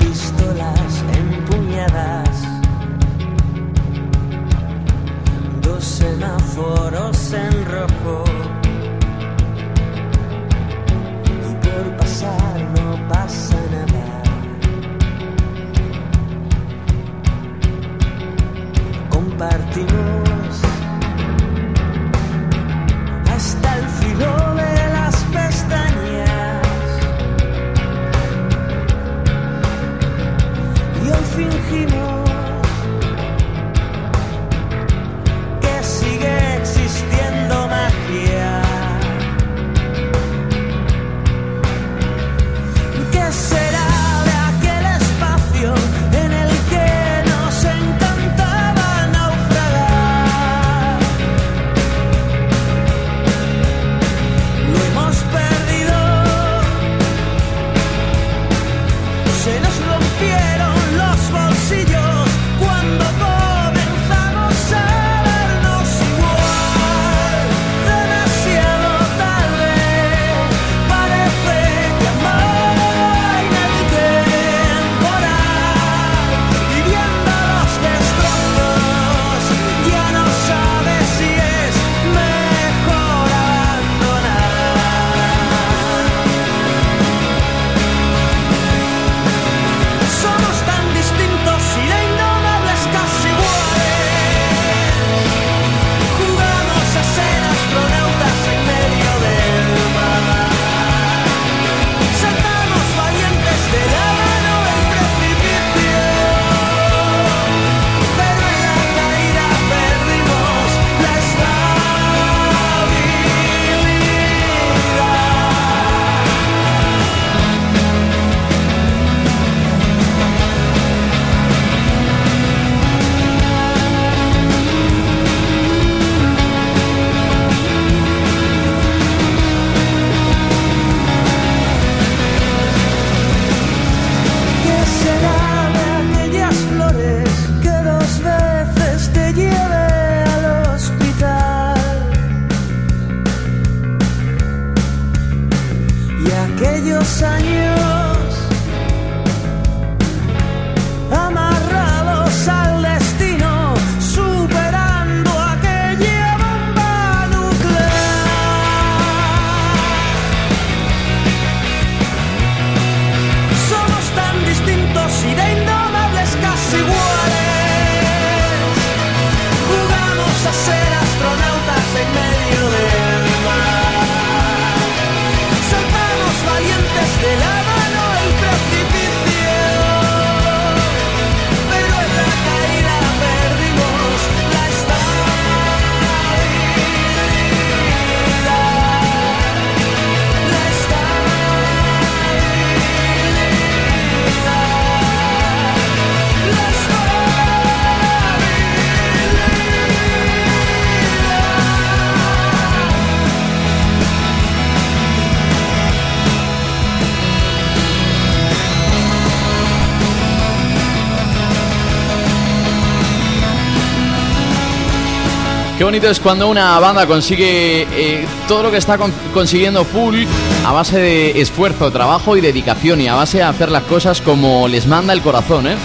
Qué 215.78 215.84
bonito 215.84 216.10
es 216.10 216.22
cuando 216.22 216.48
una 216.48 216.80
banda 216.80 217.06
consigue 217.06 217.82
eh, 217.92 218.26
todo 218.48 218.64
lo 218.64 218.72
que 218.72 218.78
está 218.78 218.98
con- 218.98 219.12
consiguiendo 219.34 219.84
full 219.84 220.24
a 220.66 220.72
base 220.72 220.98
de 220.98 221.42
esfuerzo, 221.42 221.92
trabajo 221.92 222.38
y 222.38 222.42
dedicación 222.42 223.02
y 223.02 223.10
a 223.10 223.16
base 223.16 223.40
de 223.40 223.44
hacer 223.44 223.70
las 223.70 223.84
cosas 223.84 224.22
como 224.22 224.70
les 224.70 224.88
manda 224.88 225.12
el 225.12 225.22
corazón, 225.22 225.68
¿eh? 225.68 225.76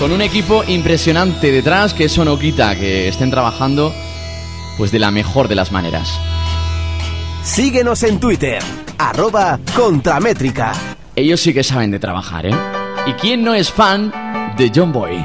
Con 0.00 0.12
un 0.12 0.22
equipo 0.22 0.64
impresionante 0.66 1.52
detrás 1.52 1.92
que 1.92 2.04
eso 2.06 2.24
no 2.24 2.38
quita 2.38 2.74
que 2.74 3.06
estén 3.08 3.30
trabajando 3.30 3.92
pues 4.78 4.90
de 4.90 4.98
la 4.98 5.10
mejor 5.10 5.46
de 5.46 5.56
las 5.56 5.72
maneras. 5.72 6.18
Síguenos 7.42 8.02
en 8.04 8.18
Twitter, 8.18 8.62
arroba 8.96 9.60
Contramétrica. 9.76 10.72
Ellos 11.14 11.38
sí 11.40 11.52
que 11.52 11.62
saben 11.62 11.90
de 11.90 11.98
trabajar, 11.98 12.46
¿eh? 12.46 12.54
¿Y 13.06 13.12
quién 13.12 13.44
no 13.44 13.52
es 13.52 13.70
fan 13.70 14.10
de 14.56 14.72
John 14.74 14.90
Boy? 14.90 15.22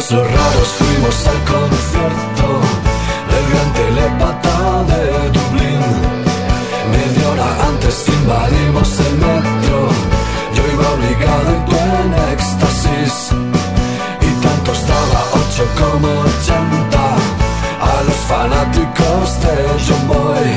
Los 0.00 0.12
raros 0.12 0.68
fuimos 0.78 1.26
al 1.26 1.40
concierto 1.44 2.48
del 3.30 3.44
gran 3.50 3.70
telepata 3.74 4.84
de 4.90 5.02
Dublín. 5.28 5.82
Media 6.90 7.28
hora 7.28 7.48
antes 7.68 8.08
invadimos 8.08 8.98
el 8.98 9.14
metro. 9.18 9.78
Yo 10.54 10.62
iba 10.72 10.88
obligado 10.94 11.48
y 11.54 11.70
tú 11.70 11.76
en 11.76 12.32
éxtasis. 12.32 13.30
Y 14.22 14.30
tanto 14.42 14.72
estaba 14.72 15.20
ocho 15.42 15.64
como 15.78 16.08
ochenta. 16.08 17.04
A 17.80 18.02
los 18.02 18.20
fanáticos 18.32 19.40
de 19.42 19.54
John 19.86 20.08
Boy. 20.08 20.48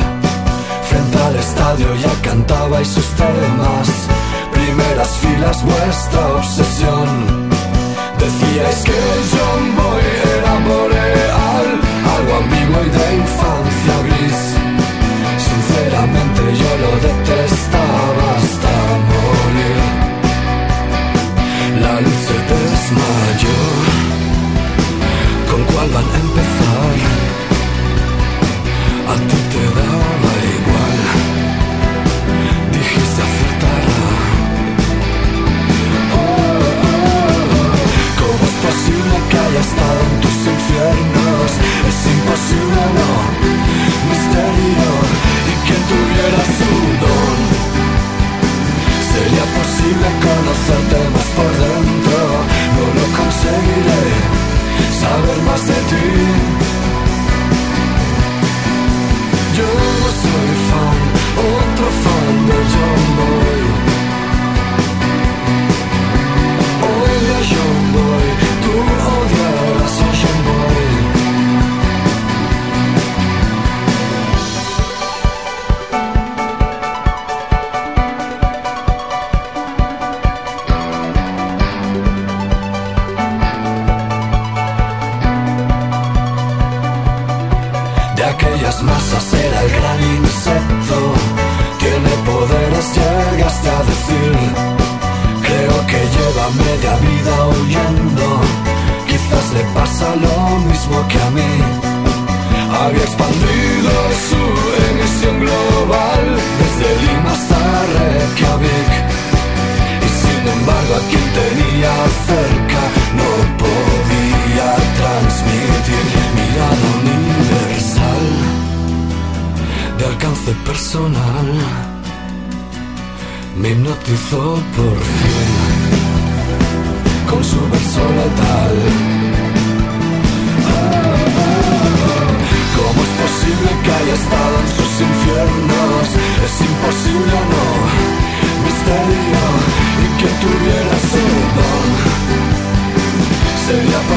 Frente 0.90 1.18
al 1.22 1.36
estadio 1.36 1.96
ya 1.96 2.14
cantabais 2.24 2.88
sus 2.88 3.06
temas. 3.22 3.88
Primeras 4.52 5.10
filas, 5.18 5.64
vuestra 5.64 6.28
obsesión. 6.38 7.43
Decíais 8.24 8.80
que 8.86 9.00
John 9.34 9.64
Boy 9.76 10.04
era 10.38 10.54
boreal, 10.68 11.68
algo 12.16 12.34
ambiguo 12.42 12.80
y 12.88 12.90
de 12.98 13.06
infancia 13.22 13.96
gris. 14.08 14.42
Sinceramente 15.48 16.42
yo 16.62 16.72
lo 16.84 16.92
detestaba 17.08 18.26
hasta 18.38 18.74
morir. 19.12 19.80
La 21.84 21.96
luz 22.00 22.20
se 22.28 22.38
desmayó. 22.52 23.60
¿Con 25.52 25.62
cuál 25.72 25.90
van 25.96 26.08
a 26.16 26.18
empezar? 26.26 26.96
A 29.12 29.16
ti 29.28 29.40
te 29.52 29.64
daba 29.80 30.12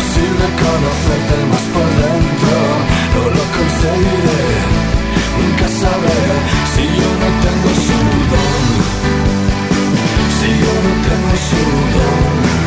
Sería 0.07 0.31
posible 0.31 0.47
conocerte 0.63 1.37
más 1.51 1.65
por 1.75 1.89
dentro, 2.03 2.57
no 3.15 3.23
lo 3.31 3.45
conseguiré, 3.57 4.43
nunca 5.39 5.69
sabré 5.69 6.23
si 6.75 6.83
yo 6.83 7.09
no 7.23 7.29
tengo 7.45 7.71
su 7.87 7.99
don. 8.33 8.65
Si 10.39 10.49
yo 10.63 10.73
no 10.85 10.93
tengo 11.09 11.35
su 11.49 11.63
don. 11.99 12.66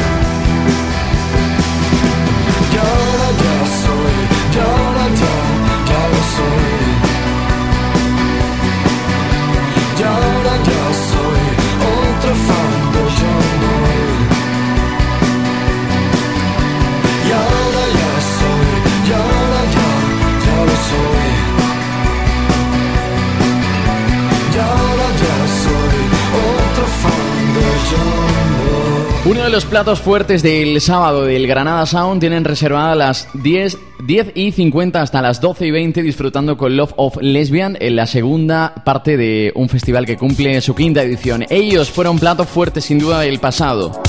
Uno 29.26 29.44
de 29.44 29.50
los 29.50 29.66
platos 29.66 30.00
fuertes 30.00 30.42
del 30.42 30.82
sábado 30.82 31.26
del 31.26 31.46
Granada 31.46 31.86
Sound 31.86 32.20
tienen 32.20 32.46
reservadas 32.46 32.98
las 32.98 33.28
10, 33.34 33.78
10 34.06 34.32
y 34.34 34.52
50 34.54 35.02
hasta 35.02 35.22
las 35.22 35.40
12 35.40 35.68
y 35.68 35.72
20 35.72 36.02
disfrutando 36.02 36.58
con 36.58 36.76
Love 36.76 36.94
of 36.96 37.18
Lesbian 37.22 37.78
en 37.80 37.96
la 37.96 38.08
segunda 38.08 38.74
parte 38.84 39.18
de 39.18 39.52
un 39.56 39.70
festival 39.70 40.06
que 40.06 40.18
cumple 40.18 40.60
su 40.62 40.74
quinta 40.74 41.04
edición. 41.04 41.46
Ellos 41.50 41.92
fueron 41.92 42.18
plato 42.18 42.46
fuerte 42.46 42.82
sin 42.82 42.98
duda 42.98 43.20
del 43.20 43.40
pasado 43.40 44.02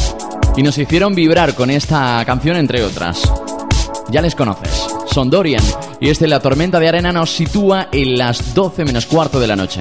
y 0.56 0.62
nos 0.62 0.78
hicieron 0.78 1.14
vibrar 1.14 1.54
con 1.54 1.70
esta 1.70 2.22
canción 2.24 2.56
entre 2.56 2.82
otras. 2.82 3.30
Ya 4.10 4.22
les 4.22 4.34
conoces, 4.34 4.86
son 5.06 5.28
Dorian 5.28 5.62
y 6.00 6.08
este 6.08 6.28
La 6.28 6.40
Tormenta 6.40 6.80
de 6.80 6.88
Arena 6.88 7.12
nos 7.12 7.30
sitúa 7.30 7.88
en 7.92 8.16
las 8.16 8.54
12 8.54 8.84
menos 8.84 9.06
cuarto 9.06 9.38
de 9.38 9.46
la 9.46 9.56
noche. 9.56 9.80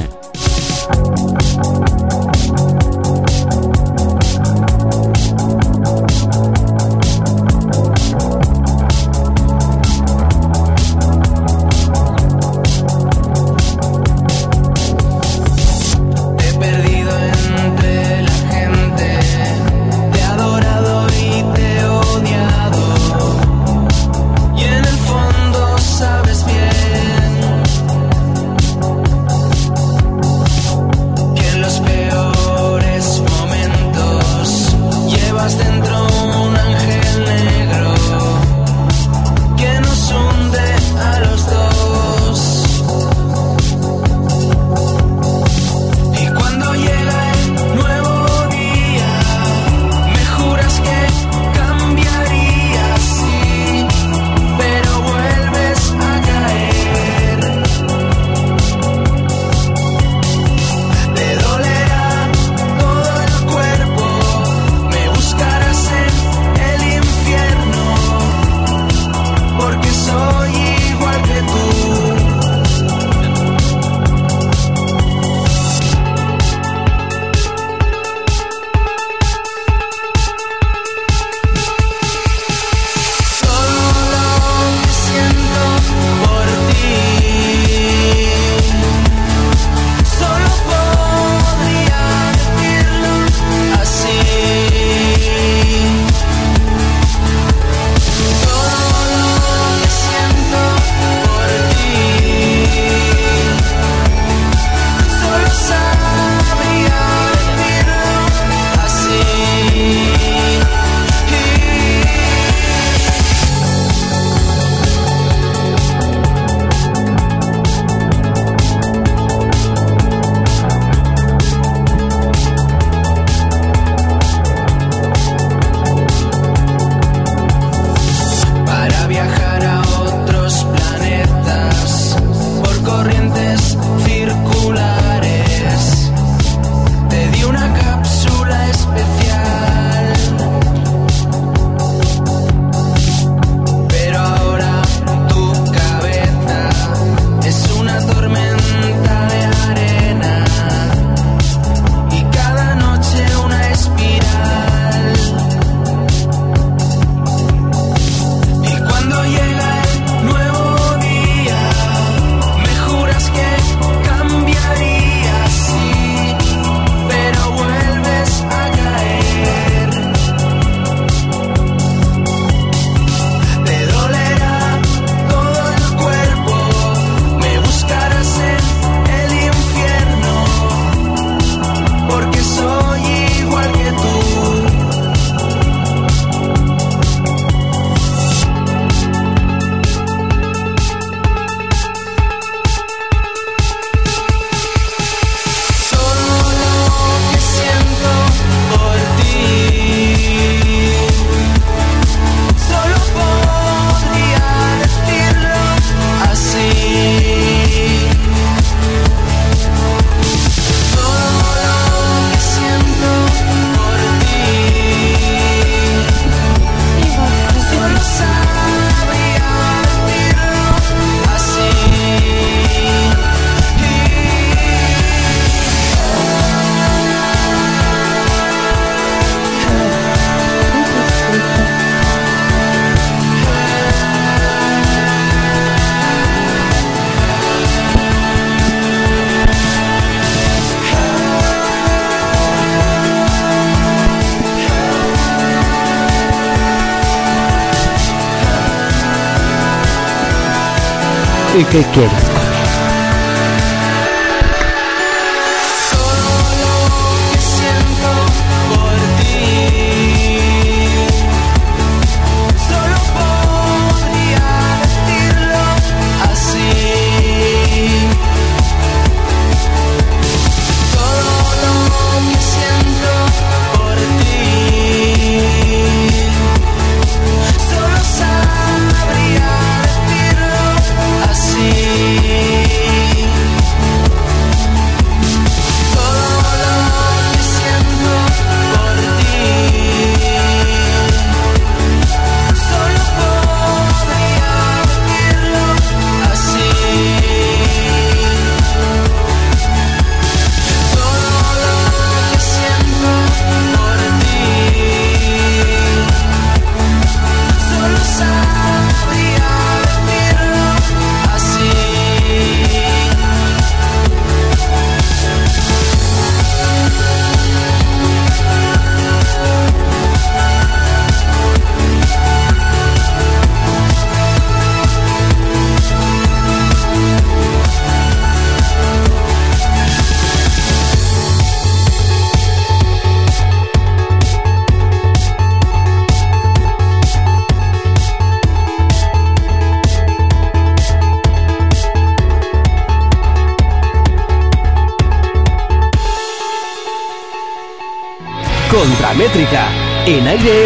que 251.72 251.84
quiero. 251.94 252.19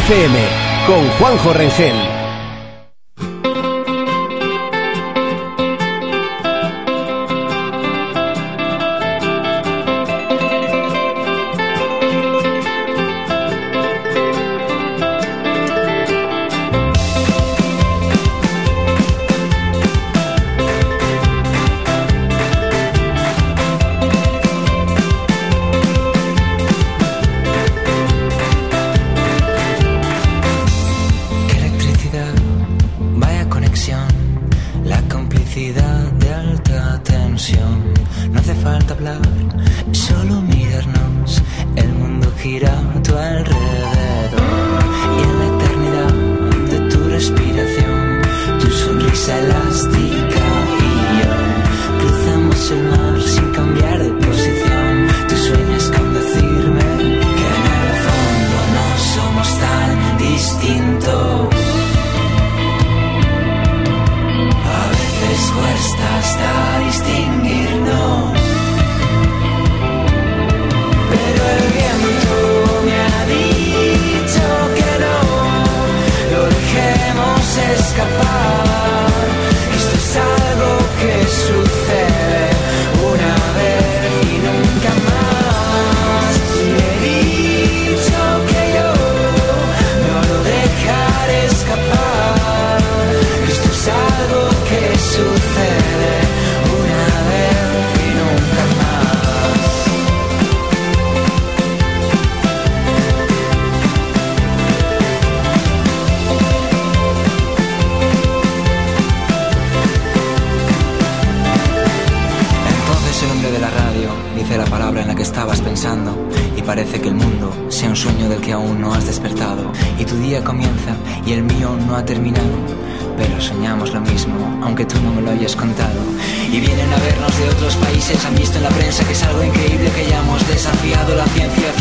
FM 0.06 0.38
con 0.86 1.10
Juanjo 1.12 1.54
Rengel. 1.54 2.03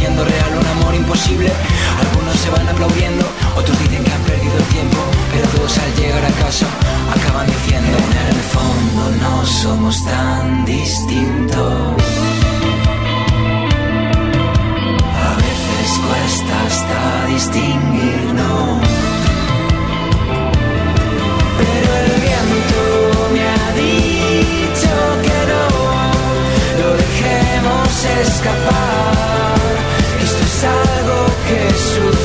fingiendo 0.02 0.24
real 0.24 0.58
un 0.58 0.66
amor 0.66 0.94
imposible. 0.96 1.52
Algunos 2.00 2.36
se 2.36 2.50
van 2.50 2.68
aplaudiendo, 2.68 3.24
otros 3.56 3.78
dicen 3.78 4.02
que 4.02 4.10
han 4.10 4.22
perdido 4.22 4.56
el 4.58 4.64
tiempo, 4.64 4.98
pero 5.32 5.46
todos 5.48 5.78
al 5.78 5.94
llegar 5.94 6.24
a 6.24 6.30
casa 6.42 6.66
acaban 7.16 7.46
diciendo 7.46 7.96
en 7.98 8.34
el 8.34 8.42
fondo 8.54 9.02
no 9.22 9.46
somos 9.46 10.04
tan 10.04 10.64
distintos. 10.64 12.02
A 15.28 15.32
veces 15.46 15.88
cuesta 16.06 16.54
hasta 16.66 17.26
distinguirnos. 17.26 18.82
Pero 21.62 21.88
el 22.02 22.10
viento 22.26 22.80
me 23.34 23.42
ha 23.54 23.66
dicho 23.86 24.92
que 25.26 25.38
no, 25.52 25.64
lo 26.80 26.88
dejemos 26.96 28.04
escapar. 28.26 29.71
to 31.94 32.21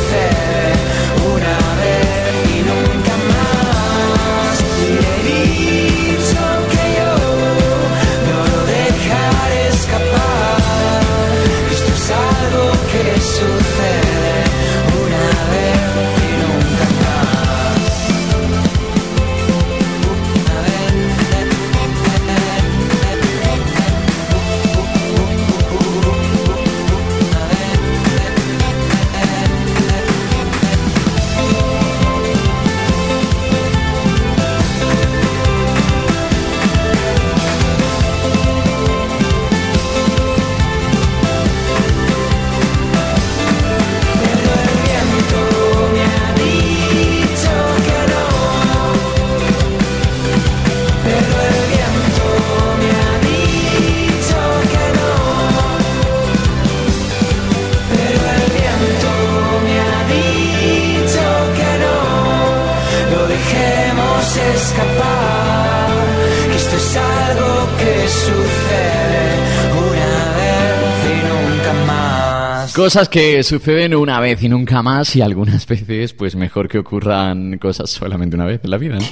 Cosas 72.77 73.09
que 73.09 73.41
suceden 73.41 73.95
una 73.95 74.19
vez 74.19 74.43
y 74.43 74.49
nunca 74.49 74.83
más 74.83 75.15
y 75.15 75.21
algunas 75.23 75.65
veces 75.67 76.13
pues 76.13 76.35
mejor 76.35 76.67
que 76.67 76.77
ocurran 76.77 77.57
cosas 77.57 77.89
solamente 77.89 78.35
una 78.35 78.45
vez 78.45 78.61
en 78.63 78.69
la 78.69 78.77
vida. 78.77 78.97
¿no? 78.99 79.05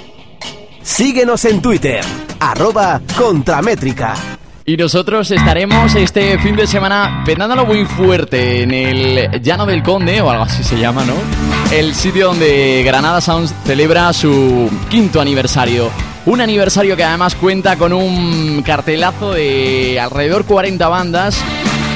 Síguenos 0.83 1.43
en 1.45 1.63
Twitter, 1.63 2.01
arroba 2.39 3.01
Contramétrica. 3.17 4.13
Y 4.65 4.77
nosotros 4.77 5.31
estaremos 5.31 5.95
este 5.95 6.37
fin 6.37 6.55
de 6.55 6.67
semana 6.67 7.23
petándolo 7.25 7.65
muy 7.65 7.85
fuerte 7.85 8.61
en 8.61 8.71
el 8.71 9.41
Llano 9.41 9.65
del 9.65 9.81
Conde, 9.81 10.21
o 10.21 10.29
algo 10.29 10.43
así 10.43 10.63
se 10.63 10.77
llama, 10.77 11.03
¿no? 11.03 11.13
El 11.71 11.95
sitio 11.95 12.27
donde 12.27 12.83
Granada 12.85 13.19
Sounds 13.19 13.51
celebra 13.65 14.13
su 14.13 14.69
quinto 14.89 15.19
aniversario. 15.19 15.89
Un 16.27 16.39
aniversario 16.39 16.95
que 16.95 17.03
además 17.03 17.33
cuenta 17.33 17.77
con 17.77 17.93
un 17.93 18.61
cartelazo 18.63 19.33
de 19.33 19.99
alrededor 19.99 20.45
40 20.45 20.87
bandas, 20.87 21.43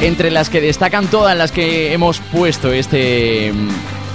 entre 0.02 0.32
las 0.32 0.50
que 0.50 0.62
destacan 0.62 1.08
todas 1.08 1.38
las 1.38 1.52
que 1.52 1.94
hemos 1.94 2.20
puesto 2.20 2.72
este 2.72 3.54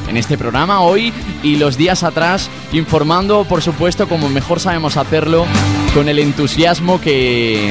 en 0.09 0.17
este 0.17 0.37
programa 0.37 0.81
hoy 0.81 1.13
y 1.43 1.57
los 1.57 1.77
días 1.77 2.03
atrás, 2.03 2.51
informando, 2.73 3.45
por 3.45 3.63
supuesto, 3.63 4.09
como 4.09 4.29
mejor 4.29 4.61
sabemos 4.61 4.97
hacerlo, 4.97 5.47
con 5.95 6.09
el 6.09 6.19
entusiasmo 6.19 7.01
que 7.01 7.71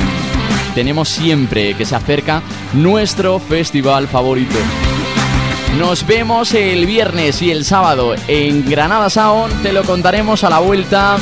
tenemos 0.74 1.09
siempre 1.09 1.76
que 1.76 1.86
se 1.86 1.95
acerca 1.95 2.41
nuestro 2.74 3.39
festival 3.39 4.07
favorito. 4.07 4.57
Nos 5.78 6.05
vemos 6.05 6.53
el 6.53 6.86
viernes 6.86 7.41
y 7.41 7.51
el 7.51 7.66
sábado 7.66 8.16
en 8.28 8.70
Granada 8.70 9.09
Sound, 9.09 9.64
te 9.64 9.74
lo 9.74 9.84
contaremos 9.84 10.43
a 10.43 10.49
la 10.49 10.59
vuelta 10.59 11.18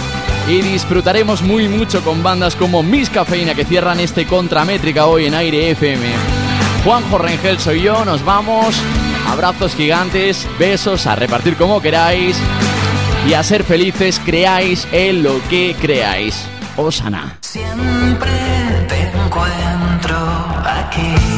y 0.50 0.62
disfrutaremos 0.62 1.42
muy 1.42 1.68
mucho 1.68 2.04
con 2.04 2.24
bandas 2.24 2.56
como 2.56 2.84
Miss 2.84 3.10
Cafeína 3.10 3.54
que 3.54 3.66
cierran 3.66 4.00
este 4.00 4.26
Contramétrica 4.26 5.06
hoy 5.06 5.26
en 5.26 5.36
Aire 5.36 5.72
FM. 5.72 6.41
Juanjo 6.84 7.20
Rengel 7.20 7.60
soy 7.60 7.84
yo, 7.84 8.04
nos 8.06 8.26
vamos, 8.26 8.76
abrazos 9.28 9.76
gigantes, 9.76 10.48
besos 10.58 11.06
a 11.06 11.16
repartir 11.16 11.56
como 11.56 11.80
queráis 11.80 12.36
y 13.28 13.34
a 13.34 13.44
ser 13.44 13.64
felices, 13.64 14.20
creáis 14.26 14.88
en 14.92 15.22
lo 15.22 15.40
que 15.48 15.76
creáis. 15.80 16.44
Osana. 16.78 17.38
Siempre 17.42 18.32
te 18.88 19.12
encuentro 19.12 20.18
aquí. 20.66 21.31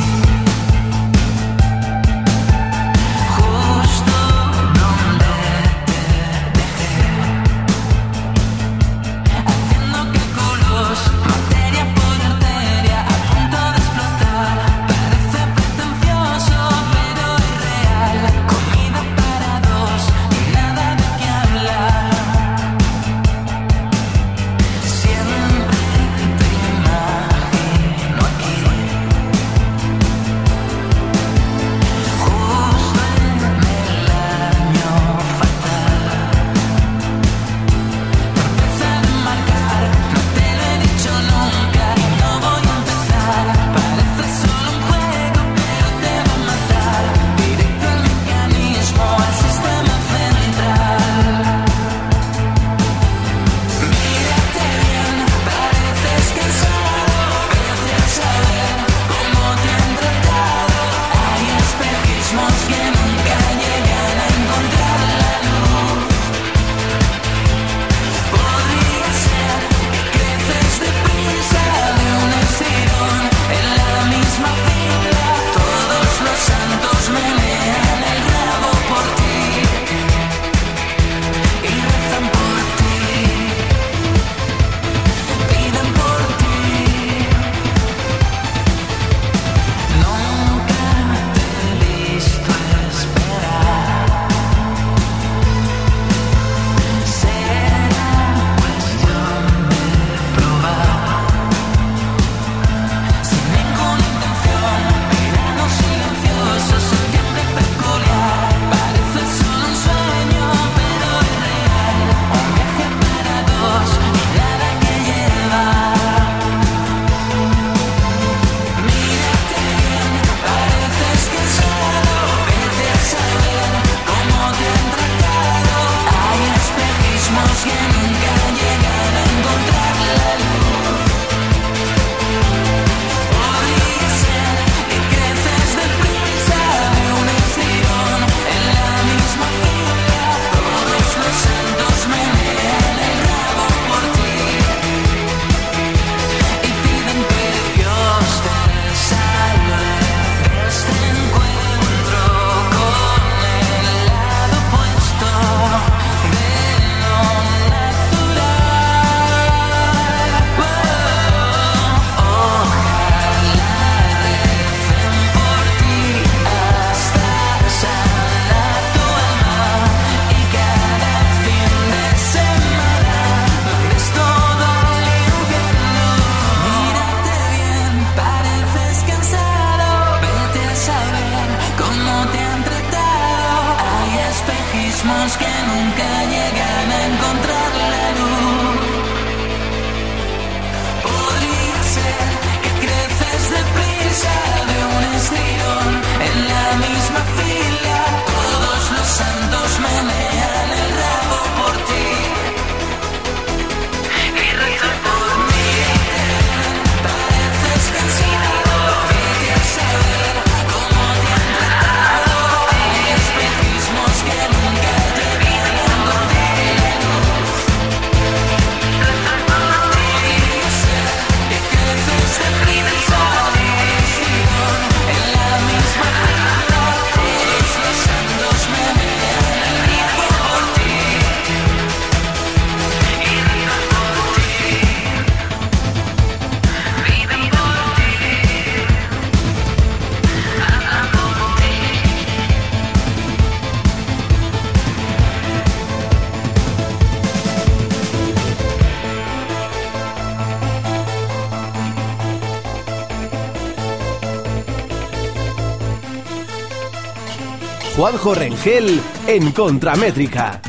Juanjo 258.03 258.35
Rengel 258.35 258.99
en 259.27 259.53
Contramétrica. 259.53 260.62